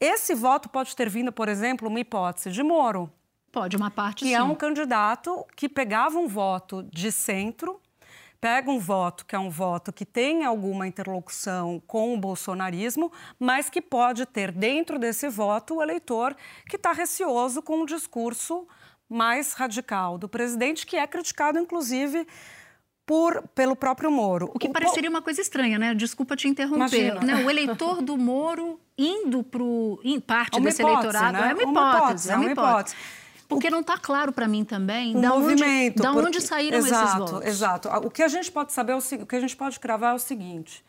Esse 0.01 0.35
voto 0.35 0.69
pode 0.69 0.95
ter 0.97 1.09
vindo, 1.09 1.33
por 1.33 1.49
exemplo, 1.49 1.89
uma 1.89 2.01
hipótese 2.01 2.51
de 2.51 2.63
Moro. 2.63 3.11
Pode, 3.53 3.77
uma 3.77 3.91
parte 3.91 4.25
que 4.25 4.31
sim. 4.31 4.35
é 4.35 4.43
um 4.43 4.55
candidato 4.55 5.47
que 5.57 5.69
pegava 5.69 6.19
um 6.19 6.29
voto 6.29 6.83
de 6.93 7.11
centro, 7.11 7.81
pega 8.39 8.71
um 8.71 8.79
voto 8.79 9.25
que 9.25 9.35
é 9.35 9.39
um 9.39 9.49
voto 9.49 9.93
que 9.93 10.05
tem 10.05 10.45
alguma 10.45 10.87
interlocução 10.87 11.81
com 11.87 12.13
o 12.13 12.19
bolsonarismo, 12.19 13.11
mas 13.39 13.71
que 13.71 13.81
pode 13.81 14.27
ter 14.27 14.53
dentro 14.53 14.99
desse 14.99 15.29
voto 15.29 15.77
o 15.77 15.83
eleitor 15.83 16.37
que 16.69 16.77
está 16.77 16.93
receoso 16.93 17.63
com 17.63 17.81
o 17.81 17.87
discurso 17.87 18.67
mais 19.09 19.53
radical 19.53 20.19
do 20.19 20.29
presidente, 20.29 20.87
que 20.87 20.97
é 20.97 21.07
criticado, 21.07 21.59
inclusive, 21.59 22.27
por, 23.07 23.43
pelo 23.55 23.77
próprio 23.77 24.11
Moro. 24.11 24.51
O 24.53 24.59
que 24.59 24.67
o, 24.67 24.73
pareceria 24.73 25.09
uma 25.09 25.23
coisa 25.23 25.41
estranha, 25.41 25.79
né? 25.79 25.95
Desculpa 25.95 26.35
te 26.35 26.49
interromper. 26.49 27.23
Né? 27.25 27.45
O 27.45 27.51
eleitor 27.51 28.03
do 28.03 28.17
Moro 28.17 28.81
indo 28.99 29.43
para 29.45 29.63
em 30.03 30.19
parte 30.19 30.59
é 30.59 30.61
desse 30.61 30.83
hipótese, 30.83 31.09
eleitorado 31.09 31.39
né? 31.39 31.51
é 31.51 31.55
uma 31.55 31.63
hipótese. 31.63 32.31
É 32.31 32.37
uma 32.37 32.51
hipótese. 32.51 32.97
Porque 33.49 33.71
não 33.71 33.81
está 33.81 33.97
claro 33.97 34.33
para 34.33 34.49
mim 34.49 34.65
também 34.65 35.17
o 35.17 35.21
da 35.21 35.29
movimento, 35.29 36.05
onde, 36.05 36.21
da 36.21 36.27
onde 36.27 36.41
saíram 36.41 36.79
exato, 36.79 37.05
esses 37.05 37.19
votos. 37.19 37.47
Exato. 37.47 37.89
O 38.05 38.11
que 38.11 38.25
a 38.25 38.29
gente 38.29 38.51
pode 38.51 38.73
saber, 38.73 38.93
é 38.93 38.97
o, 38.97 38.99
o 38.99 39.27
que 39.27 39.37
a 39.37 39.41
gente 39.41 39.57
pode 39.57 39.79
cravar 39.79 40.13
é 40.13 40.15
o 40.15 40.19
seguinte: 40.19 40.85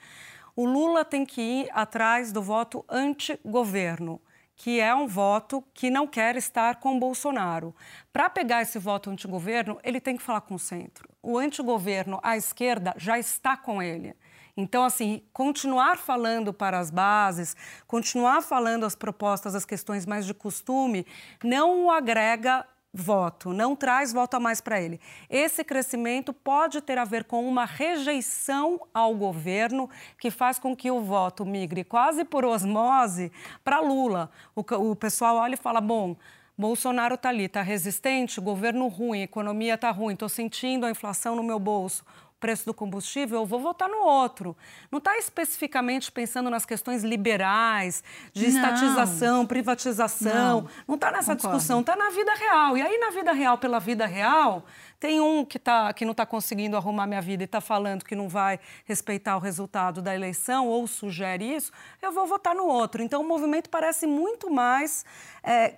o 0.55 0.65
Lula 0.65 1.05
tem 1.05 1.23
que 1.23 1.39
ir 1.39 1.69
atrás 1.71 2.31
do 2.31 2.41
voto 2.41 2.83
anti-governo 2.89 4.19
que 4.57 4.79
é 4.79 4.93
um 4.93 5.07
voto 5.07 5.63
que 5.71 5.91
não 5.91 6.07
quer 6.07 6.35
estar 6.35 6.77
com 6.77 6.99
Bolsonaro. 6.99 7.75
Para 8.11 8.27
pegar 8.27 8.63
esse 8.63 8.79
voto 8.79 9.11
antigoverno, 9.11 9.79
ele 9.83 10.01
tem 10.01 10.17
que 10.17 10.23
falar 10.23 10.41
com 10.41 10.55
o 10.55 10.59
centro. 10.59 11.07
O 11.21 11.37
antigoverno, 11.37 12.19
à 12.23 12.35
esquerda, 12.35 12.93
já 12.97 13.19
está 13.19 13.55
com 13.55 13.81
ele. 13.81 14.15
Então, 14.57 14.83
assim, 14.83 15.21
continuar 15.31 15.99
falando 15.99 16.51
para 16.51 16.79
as 16.79 16.89
bases, 16.89 17.55
continuar 17.85 18.41
falando 18.41 18.87
as 18.87 18.95
propostas, 18.95 19.53
as 19.53 19.63
questões 19.63 20.07
mais 20.07 20.25
de 20.25 20.33
costume, 20.33 21.05
não 21.43 21.85
o 21.85 21.91
agrega 21.91 22.65
voto, 22.97 23.53
não 23.53 23.75
traz 23.75 24.11
voto 24.11 24.35
a 24.35 24.39
mais 24.39 24.59
para 24.59 24.81
ele. 24.81 24.99
Esse 25.29 25.63
crescimento 25.63 26.33
pode 26.33 26.81
ter 26.81 26.97
a 26.97 27.05
ver 27.05 27.23
com 27.23 27.47
uma 27.47 27.65
rejeição 27.65 28.81
ao 28.93 29.15
governo 29.15 29.89
que 30.19 30.31
faz 30.31 30.57
com 30.57 30.75
que 30.75 30.89
o 30.89 31.01
voto 31.01 31.45
migre 31.45 31.83
quase 31.83 32.25
por 32.25 32.43
osmose 32.43 33.31
para 33.63 33.79
Lula. 33.79 34.29
O, 34.55 34.61
o 34.91 34.95
pessoal 34.95 35.37
olha 35.37 35.53
e 35.53 35.57
fala: 35.57 35.79
bom. 35.79 36.15
Bolsonaro 36.59 37.13
está 37.13 37.29
ali, 37.29 37.43
está 37.43 37.61
resistente, 37.61 38.41
governo 38.41 38.87
ruim, 38.87 39.21
economia 39.21 39.75
está 39.75 39.91
ruim, 39.91 40.13
estou 40.13 40.27
sentindo 40.27 40.87
a 40.87 40.89
inflação 40.89 41.35
no 41.35 41.43
meu 41.43 41.59
bolso 41.59 42.03
preço 42.39 42.65
do 42.65 42.73
combustível, 42.73 43.39
eu 43.39 43.45
vou 43.45 43.59
votar 43.59 43.89
no 43.89 43.97
outro. 43.97 44.55
Não 44.91 44.99
está 44.99 45.17
especificamente 45.17 46.11
pensando 46.11 46.49
nas 46.49 46.65
questões 46.65 47.03
liberais, 47.03 48.03
de 48.33 48.47
não. 48.47 48.49
estatização, 48.49 49.45
privatização. 49.45 50.67
Não 50.87 50.95
está 50.95 51.11
nessa 51.11 51.35
Concordo. 51.35 51.57
discussão, 51.57 51.81
está 51.81 51.95
na 51.95 52.09
vida 52.09 52.33
real. 52.35 52.77
E 52.77 52.81
aí, 52.81 52.97
na 52.99 53.09
vida 53.09 53.31
real, 53.31 53.57
pela 53.57 53.79
vida 53.79 54.05
real, 54.05 54.65
tem 54.99 55.19
um 55.19 55.43
que, 55.43 55.59
tá, 55.59 55.91
que 55.93 56.05
não 56.05 56.11
está 56.11 56.25
conseguindo 56.25 56.77
arrumar 56.77 57.07
minha 57.07 57.21
vida 57.21 57.43
e 57.43 57.45
está 57.45 57.61
falando 57.61 58.03
que 58.03 58.15
não 58.15 58.29
vai 58.29 58.59
respeitar 58.85 59.35
o 59.37 59.39
resultado 59.39 60.01
da 60.01 60.13
eleição 60.13 60.67
ou 60.67 60.87
sugere 60.87 61.55
isso, 61.55 61.71
eu 62.01 62.11
vou 62.11 62.25
votar 62.25 62.55
no 62.55 62.65
outro. 62.65 63.01
Então, 63.01 63.21
o 63.21 63.27
movimento 63.27 63.69
parece 63.69 64.07
muito 64.07 64.49
mais, 64.49 65.05
é, 65.43 65.75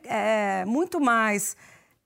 é, 0.62 0.66
muito 0.66 1.00
mais 1.00 1.56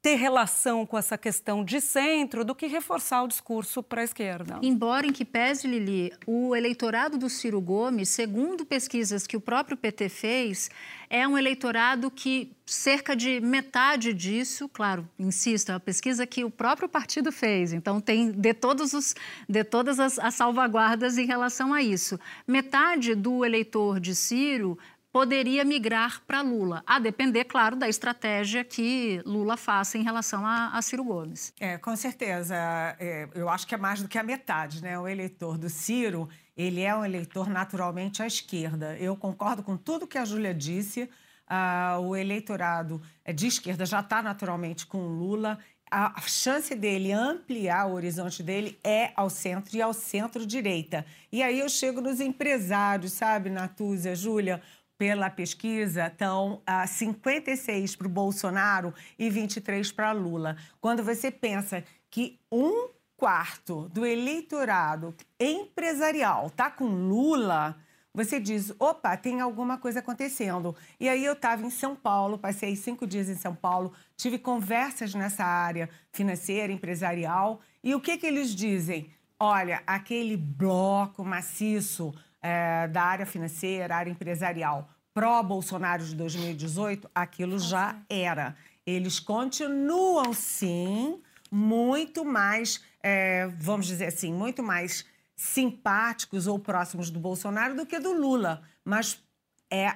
ter 0.03 0.15
relação 0.15 0.85
com 0.85 0.97
essa 0.97 1.17
questão 1.17 1.63
de 1.63 1.79
centro 1.79 2.43
do 2.43 2.53
que 2.53 2.67
reforçar 2.67 3.23
o 3.23 3.27
discurso 3.27 3.81
para 3.81 4.01
a 4.01 4.03
esquerda. 4.03 4.59
Embora 4.61 5.07
em 5.07 5.13
que 5.13 5.23
pese, 5.23 5.65
Lili, 5.65 6.11
o 6.27 6.53
eleitorado 6.53 7.17
do 7.17 7.29
Ciro 7.29 7.61
Gomes, 7.61 8.09
segundo 8.09 8.65
pesquisas 8.65 9.25
que 9.25 9.37
o 9.37 9.41
próprio 9.41 9.77
PT 9.77 10.09
fez, 10.09 10.69
é 11.09 11.25
um 11.25 11.37
eleitorado 11.37 12.11
que 12.11 12.51
cerca 12.65 13.15
de 13.15 13.39
metade 13.39 14.13
disso, 14.13 14.67
claro, 14.67 15.07
insisto, 15.17 15.69
é 15.69 15.73
uma 15.73 15.79
pesquisa 15.79 16.27
que 16.27 16.43
o 16.43 16.49
próprio 16.49 16.89
partido 16.89 17.31
fez, 17.31 17.71
então 17.71 18.01
tem 18.01 18.29
de, 18.31 18.53
todos 18.53 18.93
os, 18.93 19.15
de 19.47 19.63
todas 19.63 20.01
as, 20.01 20.19
as 20.19 20.33
salvaguardas 20.33 21.17
em 21.17 21.25
relação 21.25 21.73
a 21.73 21.81
isso. 21.81 22.19
Metade 22.45 23.15
do 23.15 23.45
eleitor 23.45 24.01
de 24.01 24.13
Ciro 24.13 24.77
poderia 25.13 25.63
migrar 25.63 26.23
para 26.25 26.41
Lula, 26.41 26.83
a 26.87 26.97
depender, 26.97 27.43
claro, 27.43 27.75
da 27.75 27.87
estratégia 27.87 28.63
que 28.63 29.21
Lula 29.23 29.55
faça 29.55 29.95
em 29.95 30.01
relação 30.01 30.43
a, 30.43 30.75
a 30.75 30.81
Ciro 30.81 31.03
Gomes. 31.03 31.53
É, 31.59 31.77
com 31.77 31.95
certeza. 31.95 32.55
É, 32.99 33.29
eu 33.35 33.47
acho 33.47 33.67
que 33.67 33.75
é 33.75 33.77
mais 33.77 34.01
do 34.01 34.09
que 34.09 34.17
a 34.17 34.23
metade, 34.23 34.81
né? 34.81 34.97
O 34.97 35.07
eleitor 35.07 35.55
do 35.55 35.69
Ciro, 35.69 36.27
ele 36.57 36.81
é 36.81 36.95
um 36.95 37.05
eleitor 37.05 37.47
naturalmente 37.47 38.23
à 38.23 38.27
esquerda. 38.27 38.97
Eu 38.97 39.15
concordo 39.15 39.61
com 39.61 39.77
tudo 39.77 40.07
que 40.07 40.17
a 40.17 40.25
Júlia 40.25 40.53
disse. 40.53 41.07
Ah, 41.47 41.99
o 42.01 42.15
eleitorado 42.15 42.99
de 43.35 43.45
esquerda 43.45 43.85
já 43.85 43.99
está 43.99 44.23
naturalmente 44.23 44.87
com 44.87 45.05
Lula. 45.05 45.59
A 45.91 46.21
chance 46.21 46.73
dele 46.73 47.11
ampliar 47.11 47.85
o 47.85 47.93
horizonte 47.93 48.41
dele 48.41 48.79
é 48.83 49.11
ao 49.15 49.29
centro 49.29 49.77
e 49.77 49.81
ao 49.81 49.93
centro-direita. 49.93 51.05
E 51.31 51.43
aí 51.43 51.59
eu 51.59 51.69
chego 51.69 52.01
nos 52.01 52.19
empresários, 52.19 53.11
sabe, 53.11 53.51
Natúzia, 53.51 54.15
Júlia? 54.15 54.59
Pela 54.97 55.29
pesquisa, 55.29 56.07
estão 56.07 56.61
a 56.65 56.85
56 56.87 57.95
para 57.95 58.07
o 58.07 58.09
Bolsonaro 58.09 58.93
e 59.17 59.29
23 59.29 59.91
para 59.91 60.11
Lula. 60.11 60.55
Quando 60.79 61.03
você 61.03 61.31
pensa 61.31 61.83
que 62.09 62.39
um 62.51 62.89
quarto 63.17 63.89
do 63.89 64.05
eleitorado 64.05 65.15
empresarial 65.39 66.47
está 66.47 66.69
com 66.69 66.85
Lula, 66.85 67.75
você 68.13 68.39
diz, 68.39 68.71
opa, 68.77 69.17
tem 69.17 69.41
alguma 69.41 69.77
coisa 69.77 69.99
acontecendo. 69.99 70.75
E 70.99 71.09
aí 71.09 71.25
eu 71.25 71.33
estava 71.33 71.65
em 71.65 71.71
São 71.71 71.95
Paulo, 71.95 72.37
passei 72.37 72.75
cinco 72.75 73.07
dias 73.07 73.27
em 73.27 73.35
São 73.35 73.55
Paulo, 73.55 73.91
tive 74.15 74.37
conversas 74.37 75.15
nessa 75.15 75.43
área 75.43 75.89
financeira, 76.11 76.71
empresarial, 76.71 77.59
e 77.83 77.95
o 77.95 77.99
que, 77.99 78.17
que 78.17 78.27
eles 78.27 78.53
dizem? 78.53 79.09
Olha, 79.39 79.81
aquele 79.87 80.37
bloco 80.37 81.25
maciço 81.25 82.13
é, 82.43 82.87
da 82.89 83.01
área 83.01 83.25
financeira, 83.25 83.95
área 83.95 84.11
empresarial, 84.11 84.89
pró-Bolsonaro 85.13 86.03
de 86.03 86.15
2018, 86.15 87.09
aquilo 87.15 87.57
já 87.57 87.95
era. 88.09 88.55
Eles 88.85 89.19
continuam, 89.19 90.33
sim, 90.33 91.21
muito 91.49 92.25
mais, 92.25 92.83
é, 93.01 93.47
vamos 93.57 93.87
dizer 93.87 94.07
assim, 94.07 94.33
muito 94.33 94.61
mais 94.61 95.05
simpáticos 95.35 96.45
ou 96.47 96.59
próximos 96.59 97.09
do 97.09 97.19
Bolsonaro 97.19 97.75
do 97.75 97.85
que 97.85 97.99
do 97.99 98.11
Lula. 98.11 98.61
Mas 98.83 99.23
é, 99.69 99.87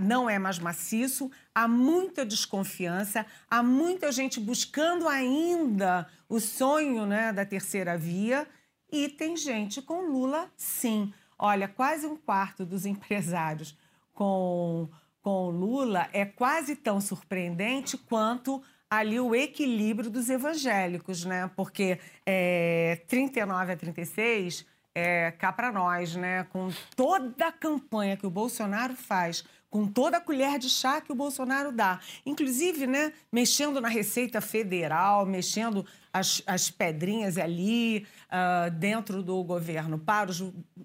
não 0.00 0.28
é 0.30 0.38
mais 0.38 0.58
maciço, 0.58 1.30
há 1.54 1.66
muita 1.66 2.24
desconfiança, 2.24 3.26
há 3.50 3.62
muita 3.62 4.12
gente 4.12 4.38
buscando 4.38 5.08
ainda 5.08 6.06
o 6.28 6.38
sonho 6.38 7.06
né, 7.06 7.32
da 7.32 7.44
terceira 7.44 7.96
via 7.96 8.46
e 8.92 9.08
tem 9.08 9.36
gente 9.36 9.82
com 9.82 10.02
Lula, 10.02 10.48
sim. 10.56 11.12
Olha, 11.38 11.68
quase 11.68 12.06
um 12.06 12.16
quarto 12.16 12.64
dos 12.64 12.84
empresários 12.86 13.76
com, 14.12 14.88
com 15.22 15.50
Lula 15.50 16.08
é 16.12 16.24
quase 16.24 16.76
tão 16.76 17.00
surpreendente 17.00 17.96
quanto 17.96 18.62
ali 18.88 19.18
o 19.18 19.34
equilíbrio 19.34 20.10
dos 20.10 20.28
evangélicos, 20.30 21.24
né? 21.24 21.50
Porque 21.56 21.98
é, 22.24 23.02
39 23.08 23.72
a 23.72 23.76
36 23.76 24.64
é 24.94 25.32
cá 25.32 25.52
para 25.52 25.72
nós, 25.72 26.14
né? 26.14 26.44
Com 26.44 26.70
toda 26.94 27.48
a 27.48 27.52
campanha 27.52 28.16
que 28.16 28.26
o 28.26 28.30
Bolsonaro 28.30 28.94
faz, 28.94 29.44
com 29.74 29.88
toda 29.88 30.18
a 30.18 30.20
colher 30.20 30.56
de 30.56 30.70
chá 30.70 31.00
que 31.00 31.10
o 31.10 31.16
Bolsonaro 31.16 31.72
dá, 31.72 31.98
inclusive, 32.24 32.86
né? 32.86 33.12
Mexendo 33.32 33.80
na 33.80 33.88
Receita 33.88 34.40
Federal, 34.40 35.26
mexendo 35.26 35.84
as, 36.12 36.40
as 36.46 36.70
pedrinhas 36.70 37.36
ali 37.36 38.06
uh, 38.28 38.70
dentro 38.70 39.20
do 39.20 39.42
governo 39.42 39.98
para 39.98 40.30
os 40.30 40.44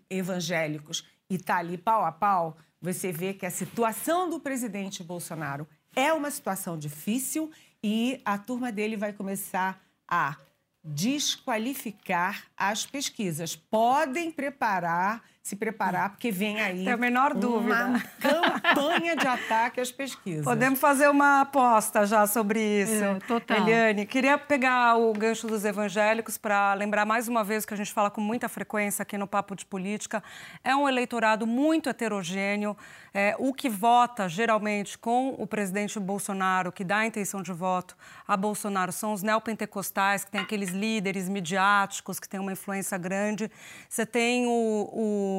evangélicos 0.09 1.05
e 1.29 1.37
tá 1.37 1.57
ali 1.57 1.77
pau 1.77 2.03
a 2.03 2.11
pau 2.11 2.57
você 2.81 3.11
vê 3.11 3.31
que 3.31 3.45
a 3.45 3.51
situação 3.51 4.27
do 4.27 4.39
presidente 4.39 5.03
Bolsonaro 5.03 5.67
é 5.95 6.11
uma 6.11 6.31
situação 6.31 6.75
difícil 6.75 7.51
e 7.83 8.19
a 8.25 8.39
turma 8.39 8.71
dele 8.71 8.97
vai 8.97 9.13
começar 9.13 9.79
a 10.07 10.35
desqualificar 10.83 12.45
as 12.57 12.87
pesquisas. 12.87 13.55
Podem 13.55 14.31
preparar 14.31 15.23
se 15.49 15.55
preparar, 15.55 16.11
porque 16.11 16.29
vem 16.29 16.61
aí 16.61 16.83
Tem 16.83 16.93
a 16.93 16.97
menor 16.97 17.33
dúvida. 17.33 17.87
uma 17.87 17.99
campanha 17.99 19.15
de 19.15 19.25
ataque 19.25 19.81
às 19.81 19.91
pesquisas. 19.91 20.45
Podemos 20.45 20.79
fazer 20.79 21.09
uma 21.09 21.41
aposta 21.41 22.05
já 22.05 22.27
sobre 22.27 22.61
isso. 22.61 23.03
É, 23.03 23.19
total. 23.27 23.57
Eliane, 23.57 24.05
queria 24.05 24.37
pegar 24.37 24.95
o 24.97 25.11
gancho 25.11 25.47
dos 25.47 25.65
evangélicos 25.65 26.37
para 26.37 26.75
lembrar 26.75 27.03
mais 27.03 27.27
uma 27.27 27.43
vez 27.43 27.65
que 27.65 27.73
a 27.73 27.77
gente 27.77 27.91
fala 27.91 28.11
com 28.11 28.21
muita 28.21 28.47
frequência 28.47 29.01
aqui 29.01 29.17
no 29.17 29.25
Papo 29.25 29.55
de 29.55 29.65
Política. 29.65 30.21
É 30.63 30.75
um 30.75 30.87
eleitorado 30.87 31.47
muito 31.47 31.89
heterogêneo. 31.89 32.77
É, 33.11 33.35
o 33.39 33.51
que 33.51 33.67
vota 33.67 34.29
geralmente 34.29 34.99
com 34.99 35.29
o 35.29 35.47
presidente 35.47 35.99
Bolsonaro, 35.99 36.71
que 36.71 36.83
dá 36.83 36.97
a 36.97 37.05
intenção 37.07 37.41
de 37.41 37.51
voto 37.51 37.97
a 38.27 38.37
Bolsonaro, 38.37 38.91
são 38.91 39.13
os 39.13 39.23
neopentecostais, 39.23 40.23
que 40.23 40.29
tem 40.29 40.41
aqueles 40.41 40.69
líderes 40.69 41.27
midiáticos, 41.27 42.19
que 42.19 42.29
têm 42.29 42.39
uma 42.39 42.51
influência 42.51 42.99
grande. 42.99 43.49
Você 43.89 44.05
tem 44.05 44.45
o, 44.45 44.51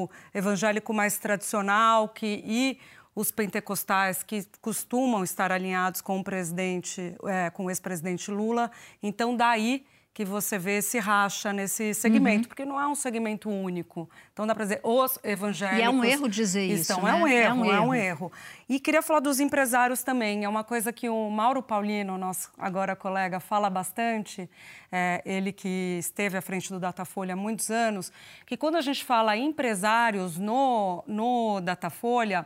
evangélico 0.33 0.93
mais 0.93 1.17
tradicional 1.17 2.09
que, 2.09 2.43
e 2.45 2.79
os 3.15 3.31
pentecostais 3.31 4.23
que 4.23 4.45
costumam 4.61 5.23
estar 5.23 5.51
alinhados 5.51 6.01
com 6.01 6.19
o 6.19 6.23
presidente, 6.23 7.15
é, 7.25 7.49
com 7.49 7.65
o 7.65 7.69
ex-presidente 7.69 8.31
Lula. 8.31 8.71
Então, 9.03 9.35
daí 9.35 9.85
que 10.13 10.25
você 10.25 10.59
vê 10.59 10.77
esse 10.79 10.99
racha 10.99 11.53
nesse 11.53 11.93
segmento, 11.93 12.43
uhum. 12.43 12.47
porque 12.49 12.65
não 12.65 12.79
é 12.79 12.85
um 12.85 12.95
segmento 12.95 13.49
único. 13.49 14.09
Então 14.33 14.45
dá 14.45 14.53
para 14.53 14.65
dizer 14.65 14.81
os 14.83 15.17
evangélicos. 15.23 15.79
E 15.79 15.83
é 15.83 15.89
um 15.89 16.03
erro 16.03 16.27
dizer 16.27 16.65
isso. 16.65 17.01
Né? 17.01 17.09
É, 17.09 17.13
um 17.13 17.27
erro, 17.27 17.29
é 17.29 17.53
um 17.53 17.65
erro, 17.65 17.73
é 17.73 17.81
um 17.81 17.93
erro. 17.93 18.31
E 18.67 18.79
queria 18.79 19.01
falar 19.01 19.21
dos 19.21 19.39
empresários 19.39 20.03
também. 20.03 20.43
É 20.43 20.49
uma 20.49 20.65
coisa 20.65 20.91
que 20.91 21.07
o 21.07 21.29
Mauro 21.29 21.63
Paulino, 21.63 22.17
nosso 22.17 22.51
agora 22.57 22.93
colega, 22.93 23.39
fala 23.39 23.69
bastante. 23.69 24.49
É, 24.91 25.21
ele 25.25 25.53
que 25.53 25.97
esteve 25.99 26.37
à 26.37 26.41
frente 26.41 26.69
do 26.69 26.77
Datafolha 26.77 27.33
há 27.33 27.37
muitos 27.37 27.69
anos, 27.69 28.11
que 28.45 28.57
quando 28.57 28.75
a 28.75 28.81
gente 28.81 29.05
fala 29.05 29.37
empresários 29.37 30.37
no, 30.37 31.01
no 31.07 31.61
Datafolha, 31.61 32.45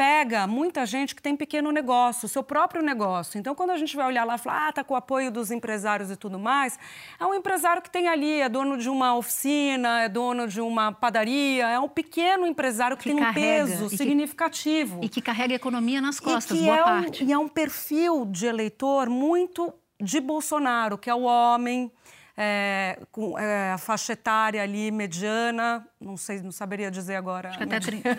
pega 0.00 0.46
muita 0.46 0.86
gente 0.86 1.14
que 1.14 1.20
tem 1.20 1.36
pequeno 1.36 1.70
negócio, 1.70 2.26
seu 2.26 2.42
próprio 2.42 2.82
negócio. 2.82 3.38
Então, 3.38 3.54
quando 3.54 3.68
a 3.68 3.76
gente 3.76 3.94
vai 3.94 4.06
olhar 4.06 4.24
lá 4.24 4.36
e 4.36 4.38
falar, 4.38 4.68
ah, 4.68 4.72
tá 4.72 4.82
com 4.82 4.94
o 4.94 4.96
apoio 4.96 5.30
dos 5.30 5.50
empresários 5.50 6.10
e 6.10 6.16
tudo 6.16 6.38
mais, 6.38 6.78
é 7.18 7.26
um 7.26 7.34
empresário 7.34 7.82
que 7.82 7.90
tem 7.90 8.08
ali, 8.08 8.40
é 8.40 8.48
dono 8.48 8.78
de 8.78 8.88
uma 8.88 9.14
oficina, 9.14 10.00
é 10.00 10.08
dono 10.08 10.48
de 10.48 10.58
uma 10.58 10.90
padaria, 10.90 11.68
é 11.68 11.78
um 11.78 11.86
pequeno 11.86 12.46
empresário 12.46 12.96
que, 12.96 13.10
que 13.10 13.14
tem 13.14 13.22
um 13.22 13.34
peso 13.34 13.94
e 13.94 13.96
significativo. 13.98 15.00
Que, 15.00 15.04
e 15.04 15.08
que 15.10 15.20
carrega 15.20 15.52
a 15.52 15.56
economia 15.56 16.00
nas 16.00 16.18
costas, 16.18 16.58
e 16.58 16.62
boa 16.62 16.76
é 16.76 16.82
parte. 16.82 17.22
Um, 17.22 17.28
e 17.28 17.32
é 17.34 17.38
um 17.38 17.48
perfil 17.48 18.24
de 18.24 18.46
eleitor 18.46 19.10
muito 19.10 19.70
de 20.00 20.18
Bolsonaro, 20.18 20.96
que 20.96 21.10
é 21.10 21.14
o 21.14 21.24
homem 21.24 21.92
é, 22.36 22.98
com 23.10 23.38
é, 23.38 23.72
a 23.72 23.78
faixa 23.78 24.12
etária 24.12 24.62
ali 24.62 24.90
mediana, 24.90 25.86
não 26.00 26.16
sei, 26.16 26.40
não 26.40 26.52
saberia 26.52 26.90
dizer 26.90 27.16
agora. 27.16 27.50
Acho 27.50 27.58
que 27.58 27.64
até 27.64 27.80
30. 27.80 28.18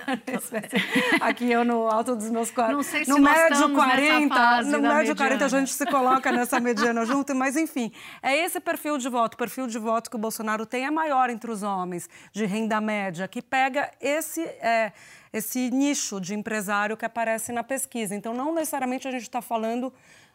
Aqui 1.22 1.52
eu 1.52 1.64
no 1.64 1.88
alto 1.88 2.16
dos 2.16 2.30
meus 2.30 2.52
40. 2.52 2.74
Não 2.74 2.84
sei 2.84 3.06
se 3.06 3.10
no 3.10 3.20
médio 3.20 3.74
40, 3.74 4.62
no 4.64 4.82
médio 4.82 5.16
40 5.16 5.46
a 5.46 5.48
gente 5.48 5.72
se 5.72 5.86
coloca 5.86 6.32
nessa 6.32 6.60
mediana 6.62 7.06
junto, 7.06 7.34
mas 7.34 7.56
enfim, 7.56 7.92
é 8.22 8.38
esse 8.38 8.60
perfil 8.60 8.98
de 8.98 9.10
voto, 9.10 9.36
o 9.36 9.38
perfil 9.38 9.68
de 9.68 9.80
voto 9.80 10.10
que 10.10 10.16
o 10.16 10.20
Bolsonaro 10.20 10.66
tem 10.66 10.86
é 10.86 10.92
maior 10.92 11.30
entre 11.30 11.50
os 11.50 11.64
homens, 11.64 12.10
de 12.32 12.46
renda 12.46 12.80
média, 12.80 13.28
que 13.28 13.42
pega 13.42 13.92
esse 14.00 14.42
é, 14.42 14.92
esse 15.34 15.70
nicho 15.72 16.20
de 16.20 16.34
empresário 16.34 16.98
que 16.98 17.06
aparece 17.06 17.52
na 17.52 17.64
pesquisa. 17.64 18.14
Então, 18.14 18.34
não 18.34 18.54
necessariamente 18.54 19.08
a 19.08 19.12
gente 19.12 19.24
está 19.24 19.42
falando 19.42 19.94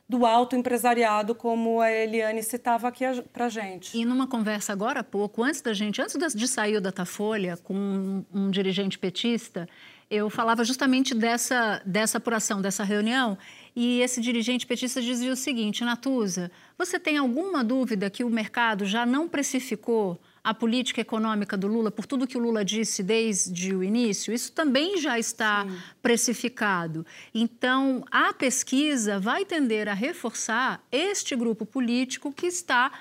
do 0.09 0.25
alto 0.25 0.55
empresariado, 0.55 1.35
como 1.35 1.81
a 1.81 1.91
Eliane 1.91 2.43
citava 2.43 2.87
aqui 2.89 3.05
para 3.33 3.49
gente. 3.49 3.97
E 3.97 4.05
numa 4.05 4.27
conversa 4.27 4.73
agora 4.73 5.01
há 5.01 5.05
pouco, 5.05 5.43
antes 5.43 5.61
da 5.61 5.75
gente, 5.75 6.01
antes 6.01 6.35
de 6.35 6.47
sair 6.49 6.77
o 6.77 6.81
Datafolha 6.81 7.57
com 7.57 7.75
um, 7.75 8.25
um 8.33 8.51
dirigente 8.51 8.99
petista, 8.99 9.69
eu 10.09 10.31
falava 10.31 10.63
justamente 10.63 11.15
dessa, 11.15 11.83
dessa 11.85 12.19
apuração, 12.19 12.63
dessa 12.63 12.85
reunião, 12.85 13.37
e 13.75 14.01
esse 14.01 14.21
dirigente 14.21 14.65
petista 14.65 15.03
dizia 15.03 15.33
o 15.33 15.37
seguinte, 15.37 15.85
Natuza, 15.85 16.51
você 16.79 16.99
tem 17.01 17.19
alguma 17.19 17.65
dúvida 17.65 18.09
que 18.09 18.23
o 18.23 18.31
mercado 18.31 18.85
já 18.85 19.05
não 19.05 19.29
precificou 19.29 20.21
a 20.47 20.55
política 20.55 21.01
econômica 21.01 21.57
do 21.57 21.67
Lula, 21.67 21.91
por 21.91 22.07
tudo 22.07 22.25
que 22.25 22.39
o 22.39 22.41
Lula 22.41 22.65
disse 22.65 23.03
desde 23.03 23.75
o 23.75 23.83
início, 23.83 24.33
isso 24.33 24.53
também 24.53 24.97
já 24.97 25.19
está 25.19 25.65
Sim. 25.65 25.77
precificado. 26.01 27.05
Então, 27.35 28.05
a 28.13 28.33
pesquisa 28.33 29.19
vai 29.19 29.45
tender 29.45 29.89
a 29.89 29.93
reforçar 29.93 30.81
este 30.93 31.35
grupo 31.35 31.67
político 31.67 32.31
que 32.31 32.47
está 32.47 32.93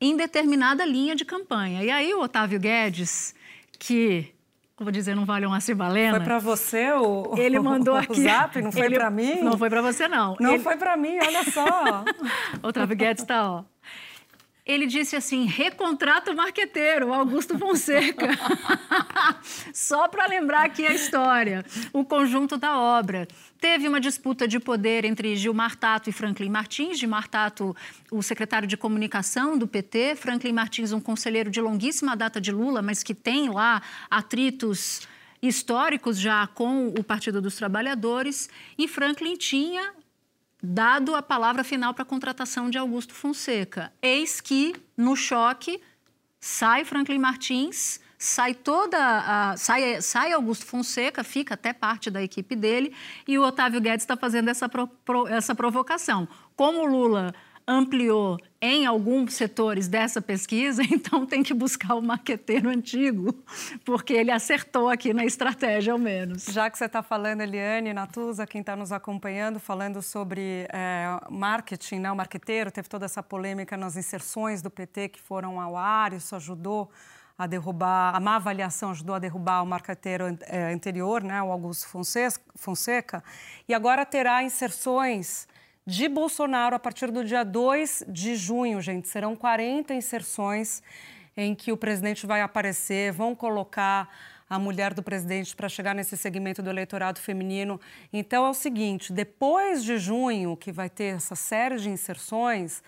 em 0.00 0.16
determinada 0.16 0.84
linha 0.84 1.16
de 1.16 1.24
campanha. 1.24 1.82
E 1.82 1.90
aí 1.90 2.14
o 2.14 2.20
Otávio 2.20 2.60
Guedes, 2.60 3.34
que 3.76 4.32
vou 4.78 4.92
dizer, 4.92 5.16
não 5.16 5.24
vale 5.24 5.46
uma 5.46 5.60
cibalena. 5.60 6.18
Foi 6.18 6.24
para 6.24 6.38
você 6.38 6.92
o, 6.92 7.34
ele 7.36 7.58
mandou 7.58 7.94
o, 7.96 7.98
aqui, 7.98 8.12
o 8.12 8.22
zap? 8.22 8.62
Não 8.62 8.70
foi 8.70 8.88
para 8.88 9.10
mim? 9.10 9.42
Não 9.42 9.58
foi 9.58 9.68
para 9.68 9.82
você, 9.82 10.06
não. 10.06 10.36
Não 10.38 10.54
ele... 10.54 10.62
foi 10.62 10.76
para 10.76 10.96
mim, 10.96 11.18
olha 11.20 11.42
só. 11.50 12.04
Otávio 12.62 12.96
Guedes 12.96 13.24
está, 13.24 13.50
ó 13.50 13.64
ele 14.68 14.86
disse 14.86 15.16
assim: 15.16 15.46
recontrata 15.46 16.30
o 16.30 16.36
marqueteiro, 16.36 17.12
Augusto 17.12 17.58
Fonseca. 17.58 18.28
Só 19.72 20.06
para 20.06 20.26
lembrar 20.26 20.66
aqui 20.66 20.86
a 20.86 20.92
história, 20.92 21.64
o 21.90 22.04
conjunto 22.04 22.58
da 22.58 22.78
obra. 22.78 23.26
Teve 23.58 23.88
uma 23.88 23.98
disputa 23.98 24.46
de 24.46 24.60
poder 24.60 25.06
entre 25.06 25.34
Gilmar 25.34 25.74
Tato 25.74 26.10
e 26.10 26.12
Franklin 26.12 26.50
Martins. 26.50 26.98
Gilmar 26.98 27.26
Tato, 27.26 27.74
o 28.10 28.22
secretário 28.22 28.68
de 28.68 28.76
comunicação 28.76 29.56
do 29.56 29.66
PT, 29.66 30.14
Franklin 30.16 30.52
Martins, 30.52 30.92
um 30.92 31.00
conselheiro 31.00 31.50
de 31.50 31.60
longuíssima 31.60 32.14
data 32.14 32.38
de 32.38 32.52
Lula, 32.52 32.82
mas 32.82 33.02
que 33.02 33.14
tem 33.14 33.48
lá 33.48 33.80
atritos 34.10 35.08
históricos 35.40 36.18
já 36.18 36.46
com 36.46 36.88
o 36.88 37.02
Partido 37.02 37.40
dos 37.40 37.56
Trabalhadores. 37.56 38.50
E 38.76 38.86
Franklin 38.86 39.36
tinha 39.36 39.92
dado 40.62 41.14
a 41.14 41.22
palavra 41.22 41.62
final 41.62 41.94
para 41.94 42.02
a 42.02 42.06
contratação 42.06 42.68
de 42.68 42.78
Augusto 42.78 43.14
Fonseca. 43.14 43.92
Eis 44.02 44.40
que, 44.40 44.74
no 44.96 45.14
choque, 45.16 45.80
sai 46.40 46.84
Franklin 46.84 47.18
Martins, 47.18 48.00
sai 48.18 48.54
toda 48.54 48.98
a, 48.98 49.56
sai, 49.56 50.02
sai 50.02 50.32
Augusto 50.32 50.66
Fonseca, 50.66 51.22
fica 51.22 51.54
até 51.54 51.72
parte 51.72 52.10
da 52.10 52.22
equipe 52.22 52.56
dele, 52.56 52.94
e 53.26 53.38
o 53.38 53.42
Otávio 53.42 53.80
Guedes 53.80 54.02
está 54.02 54.16
fazendo 54.16 54.48
essa, 54.48 54.68
pro, 54.68 54.88
pro, 54.88 55.28
essa 55.28 55.54
provocação. 55.54 56.28
Como 56.56 56.80
o 56.80 56.86
Lula 56.86 57.32
ampliou 57.68 58.38
em 58.60 58.86
alguns 58.86 59.34
setores 59.34 59.86
dessa 59.86 60.22
pesquisa, 60.22 60.82
então 60.90 61.26
tem 61.26 61.42
que 61.42 61.52
buscar 61.52 61.94
o 61.94 62.02
maqueteiro 62.02 62.70
antigo, 62.70 63.34
porque 63.84 64.14
ele 64.14 64.30
acertou 64.30 64.88
aqui 64.88 65.12
na 65.12 65.24
estratégia, 65.24 65.92
ao 65.92 65.98
menos. 65.98 66.46
Já 66.46 66.70
que 66.70 66.78
você 66.78 66.86
está 66.86 67.02
falando, 67.02 67.42
Eliane 67.42 67.92
Natuza, 67.92 68.46
quem 68.46 68.62
está 68.62 68.74
nos 68.74 68.90
acompanhando, 68.90 69.60
falando 69.60 70.00
sobre 70.00 70.66
é, 70.72 71.06
marketing, 71.30 72.00
né? 72.00 72.10
o 72.10 72.16
marqueteiro, 72.16 72.70
teve 72.70 72.88
toda 72.88 73.04
essa 73.04 73.22
polêmica 73.22 73.76
nas 73.76 73.96
inserções 73.96 74.62
do 74.62 74.70
PT 74.70 75.10
que 75.10 75.20
foram 75.20 75.60
ao 75.60 75.76
ar, 75.76 76.14
isso 76.14 76.34
ajudou 76.34 76.90
a 77.36 77.46
derrubar, 77.46 78.16
a 78.16 78.18
má 78.18 78.36
avaliação 78.36 78.90
ajudou 78.90 79.14
a 79.14 79.18
derrubar 79.20 79.62
o 79.62 79.66
marqueteiro 79.66 80.36
é, 80.46 80.72
anterior, 80.72 81.22
né? 81.22 81.40
o 81.40 81.52
Augusto 81.52 81.86
Fonseca, 82.56 83.22
e 83.68 83.74
agora 83.74 84.04
terá 84.04 84.42
inserções 84.42 85.46
de 85.88 86.06
Bolsonaro 86.06 86.76
a 86.76 86.78
partir 86.78 87.10
do 87.10 87.24
dia 87.24 87.42
2 87.42 88.04
de 88.06 88.36
junho, 88.36 88.78
gente. 88.78 89.08
Serão 89.08 89.34
40 89.34 89.94
inserções 89.94 90.82
em 91.34 91.54
que 91.54 91.72
o 91.72 91.78
presidente 91.78 92.26
vai 92.26 92.42
aparecer, 92.42 93.10
vão 93.10 93.34
colocar 93.34 94.06
a 94.50 94.58
mulher 94.58 94.92
do 94.92 95.02
presidente 95.02 95.56
para 95.56 95.66
chegar 95.66 95.94
nesse 95.94 96.14
segmento 96.14 96.60
do 96.60 96.68
eleitorado 96.68 97.18
feminino. 97.20 97.80
Então 98.12 98.44
é 98.44 98.50
o 98.50 98.54
seguinte: 98.54 99.14
depois 99.14 99.82
de 99.82 99.96
junho, 99.96 100.58
que 100.58 100.70
vai 100.70 100.90
ter 100.90 101.16
essa 101.16 101.34
série 101.34 101.78
de 101.78 101.88
inserções, 101.88 102.82